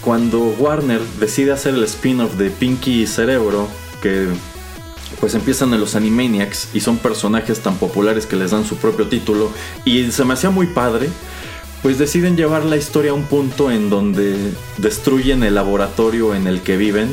[0.00, 3.68] cuando Warner decide hacer el spin-off de Pinky y Cerebro,
[4.02, 4.28] que
[5.18, 9.08] pues empiezan en los Animaniacs y son personajes tan populares que les dan su propio
[9.08, 9.50] título,
[9.84, 11.08] y se me hacía muy padre
[11.82, 16.60] pues deciden llevar la historia a un punto en donde destruyen el laboratorio en el
[16.60, 17.08] que viven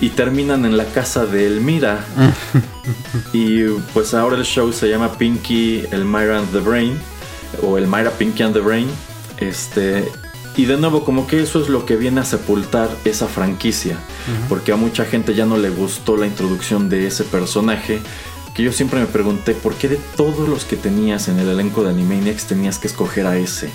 [0.00, 2.04] y terminan en la casa de Elmira.
[3.32, 6.98] y pues ahora el show se llama Pinky, Elmira and the Brain,
[7.62, 8.88] o Elmira Pinky and the Brain.
[9.38, 10.10] Este,
[10.56, 13.98] y de nuevo, como que eso es lo que viene a sepultar esa franquicia,
[14.48, 18.00] porque a mucha gente ya no le gustó la introducción de ese personaje
[18.54, 21.82] que yo siempre me pregunté por qué de todos los que tenías en el elenco
[21.82, 23.68] de Animaniacs tenías que escoger a ese.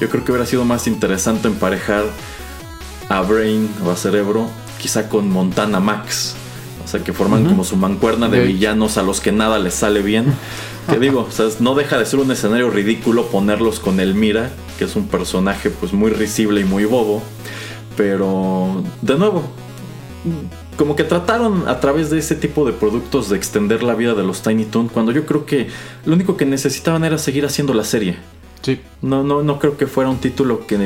[0.00, 2.04] Yo creo que hubiera sido más interesante emparejar
[3.08, 6.34] a Brain o a Cerebro quizá con Montana Max.
[6.84, 10.02] O sea, que forman como su mancuerna de villanos a los que nada les sale
[10.02, 10.26] bien.
[10.90, 14.84] Que digo, o sea, no deja de ser un escenario ridículo ponerlos con Elmira, que
[14.84, 17.22] es un personaje pues muy risible y muy bobo.
[17.96, 19.44] Pero, de nuevo,
[20.76, 24.22] como que trataron a través de ese tipo de productos de extender la vida de
[24.22, 25.68] los Tiny Toon, cuando yo creo que
[26.04, 28.16] lo único que necesitaban era seguir haciendo la serie.
[28.62, 28.80] Sí.
[29.02, 30.76] No, no, no creo que fuera un título que,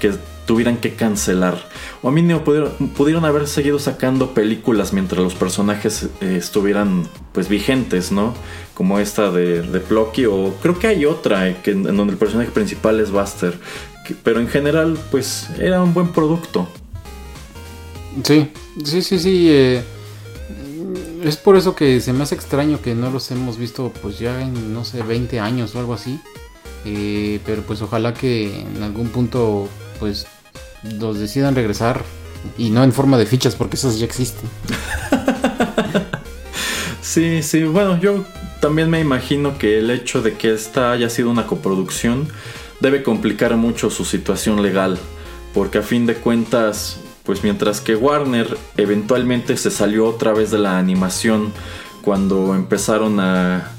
[0.00, 0.12] que
[0.46, 1.62] tuvieran que cancelar.
[2.00, 7.06] O a mí no pudieron, pudieron haber seguido sacando películas mientras los personajes eh, estuvieran
[7.32, 8.32] pues vigentes, ¿no?
[8.72, 12.18] Como esta de, de Plucky o creo que hay otra eh, que, en donde el
[12.18, 13.58] personaje principal es Buster.
[14.24, 16.66] pero en general pues era un buen producto.
[18.24, 18.50] Sí,
[18.84, 19.46] sí, sí, sí.
[19.50, 19.82] Eh,
[21.24, 24.40] es por eso que se me hace extraño que no los hemos visto pues ya
[24.40, 26.20] en, no sé, 20 años o algo así.
[26.84, 30.26] Eh, pero pues ojalá que en algún punto pues
[30.82, 32.04] los decidan regresar
[32.56, 34.48] y no en forma de fichas porque esas ya existen.
[37.02, 38.24] sí, sí, bueno, yo
[38.60, 42.28] también me imagino que el hecho de que esta haya sido una coproducción
[42.80, 44.98] debe complicar mucho su situación legal,
[45.52, 50.58] porque a fin de cuentas pues mientras que Warner eventualmente se salió otra vez de
[50.58, 51.52] la animación
[52.00, 53.70] cuando empezaron a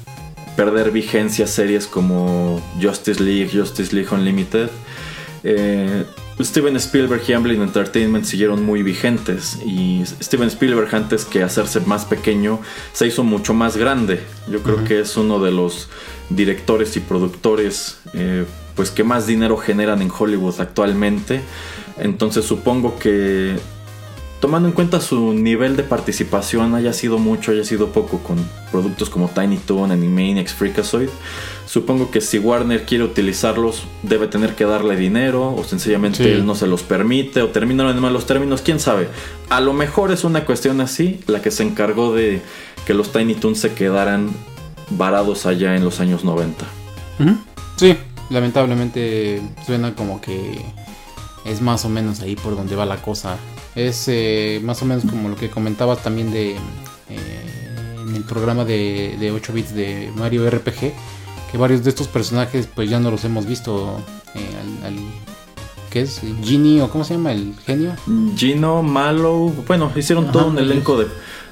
[0.54, 4.70] perder vigencia series como Justice League, Justice League Unlimited,
[5.42, 6.04] eh,
[6.40, 12.04] Steven Spielberg y Amblin Entertainment siguieron muy vigentes y Steven Spielberg antes que hacerse más
[12.04, 12.60] pequeño
[12.92, 14.20] se hizo mucho más grande.
[14.48, 15.88] Yo creo que es uno de los
[16.28, 18.44] directores y productores eh,
[18.76, 21.40] pues que más dinero generan en Hollywood actualmente.
[22.00, 23.56] Entonces supongo que
[24.40, 28.38] tomando en cuenta su nivel de participación, haya sido mucho, haya sido poco con
[28.72, 31.10] productos como Tiny Toon, Animaniacs, Freakazoid,
[31.66, 36.54] supongo que si Warner quiere utilizarlos, debe tener que darle dinero, o sencillamente él no
[36.54, 39.08] se los permite, o terminan en malos términos, quién sabe.
[39.50, 42.40] A lo mejor es una cuestión así la que se encargó de
[42.86, 44.30] que los Tiny Toons se quedaran
[44.88, 46.64] varados allá en los años 90.
[47.76, 47.94] Sí,
[48.30, 50.64] lamentablemente suena como que
[51.50, 53.36] es más o menos ahí por donde va la cosa.
[53.74, 58.64] Es eh, más o menos como lo que comentabas también de eh, en el programa
[58.64, 60.92] de, 8 bits de Mario RPG,
[61.50, 64.00] que varios de estos personajes pues ya no los hemos visto
[64.34, 64.96] eh, al,
[65.90, 66.20] ¿qué es?
[66.42, 67.94] Genie o cómo se llama el genio?
[68.36, 71.06] Gino, Malo, bueno, hicieron todo un elenco de,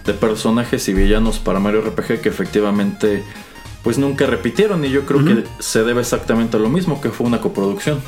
[0.04, 3.24] de personajes y villanos para Mario RPG que efectivamente
[3.82, 7.26] pues nunca repitieron y yo creo que se debe exactamente a lo mismo, que fue
[7.26, 8.00] una coproducción.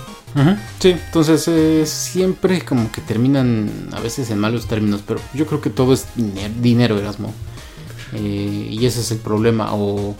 [0.79, 5.61] Sí, entonces eh, siempre como que terminan a veces en malos términos, pero yo creo
[5.61, 7.35] que todo es dinero, Erasmo.
[8.13, 10.15] Eh, y ese es el problema, o...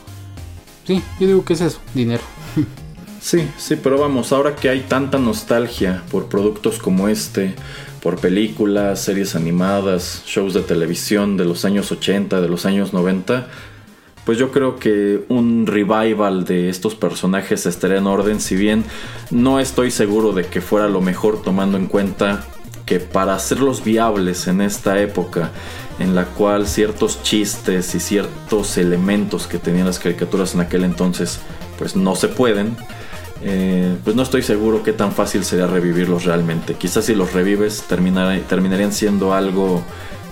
[0.87, 2.23] Sí, yo digo que es eso, dinero.
[3.23, 7.55] Sí, sí, pero vamos, ahora que hay tanta nostalgia por productos como este,
[8.03, 13.47] por películas, series animadas, shows de televisión de los años 80, de los años 90,
[14.31, 18.85] pues yo creo que un revival de estos personajes estaría en orden, si bien
[19.33, 22.45] no estoy seguro de que fuera lo mejor tomando en cuenta
[22.87, 25.51] que para hacerlos viables en esta época
[25.99, 31.41] en la cual ciertos chistes y ciertos elementos que tenían las caricaturas en aquel entonces
[31.77, 32.77] pues no se pueden,
[33.43, 36.75] eh, pues no estoy seguro qué tan fácil sería revivirlos realmente.
[36.75, 39.83] Quizás si los revives terminarían siendo algo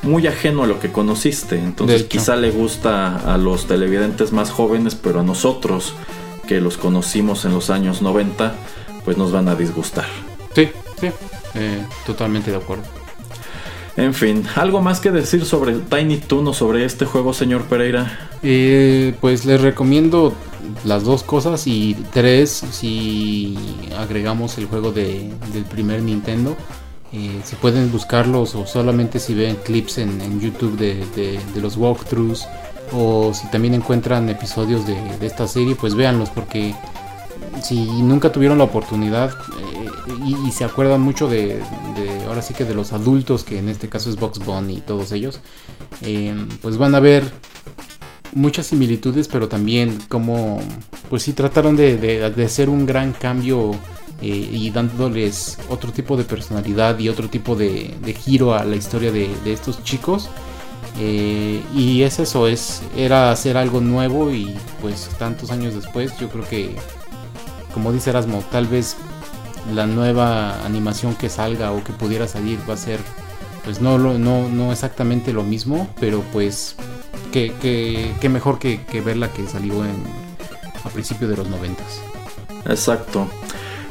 [0.02, 1.58] muy ajeno a lo que conociste.
[1.58, 5.94] Entonces quizá le gusta a los televidentes más jóvenes, pero a nosotros
[6.46, 8.54] que los conocimos en los años 90,
[9.04, 10.06] pues nos van a disgustar.
[10.54, 11.08] Sí, sí,
[11.54, 12.84] eh, totalmente de acuerdo.
[13.96, 18.30] En fin, ¿algo más que decir sobre Tiny Toon o sobre este juego, señor Pereira?
[18.44, 20.34] Eh, pues les recomiendo
[20.84, 23.58] las dos cosas y tres si
[23.98, 26.56] agregamos el juego de, del primer Nintendo.
[27.10, 32.46] Eh, si pueden buscarlos o solamente si ven clips en, YouTube de, los walkthroughs
[32.92, 34.96] o si también encuentran episodios de,
[35.26, 36.74] esta serie, pues véanlos porque
[37.62, 41.62] si nunca tuvieron la oportunidad eh, y, se acuerdan mucho de,
[42.26, 45.10] ahora sí que de los adultos, que en este caso es Box Bunny y todos
[45.12, 45.40] ellos,
[46.02, 47.24] eh, pues van a ver
[48.34, 50.60] muchas similitudes, pero también como,
[51.08, 53.74] pues sí trataron de, de hacer un gran cambio
[54.20, 59.12] eh, y dándoles otro tipo de personalidad y otro tipo de, giro a la historia
[59.12, 60.28] de, estos chicos.
[61.00, 66.28] Eh, y es eso, es, era hacer algo nuevo y pues tantos años después yo
[66.28, 66.74] creo que,
[67.72, 68.96] como dice Erasmo, tal vez
[69.72, 72.98] la nueva animación que salga o que pudiera salir va a ser
[73.64, 76.74] pues no, no, no exactamente lo mismo, pero pues
[77.32, 77.52] que,
[78.18, 80.02] que, mejor que, que verla que salió en,
[80.84, 82.00] a principios de los noventas.
[82.64, 83.28] Exacto.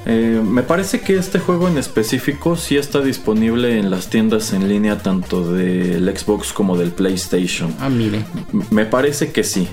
[0.05, 4.69] Eh, me parece que este juego en específico sí está disponible en las tiendas en
[4.69, 7.73] línea tanto del Xbox como del PlayStation.
[7.79, 8.23] Ah, mire.
[8.71, 9.67] Me parece que sí.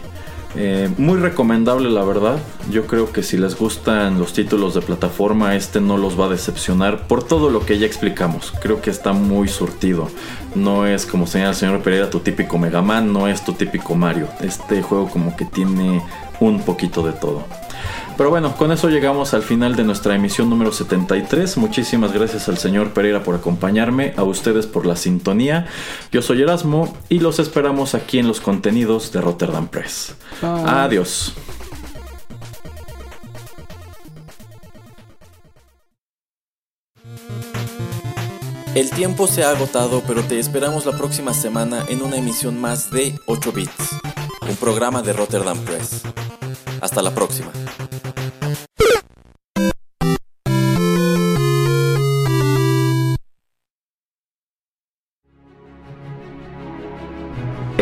[0.57, 2.39] Eh, muy recomendable la verdad.
[2.71, 6.29] Yo creo que si les gustan los títulos de plataforma, este no los va a
[6.29, 8.53] decepcionar por todo lo que ya explicamos.
[8.63, 10.09] Creo que está muy surtido.
[10.55, 13.95] No es como señala el señor Pereira tu típico Mega Man, no es tu típico
[13.95, 14.29] Mario.
[14.41, 16.03] Este juego como que tiene
[16.41, 17.45] un poquito de todo.
[18.17, 21.57] Pero bueno, con eso llegamos al final de nuestra emisión número 73.
[21.57, 25.67] Muchísimas gracias al señor Pereira por acompañarme, a ustedes por la sintonía.
[26.13, 30.15] Yo soy Erasmo y los esperamos aquí en los contenidos de Rotterdam Press.
[30.43, 31.35] Adiós.
[38.77, 42.91] El tiempo se ha agotado, pero te esperamos la próxima semana en una emisión más
[42.91, 43.91] de 8 bits,
[44.49, 46.03] un programa de Rotterdam Press.
[46.81, 47.53] Hasta la próxima.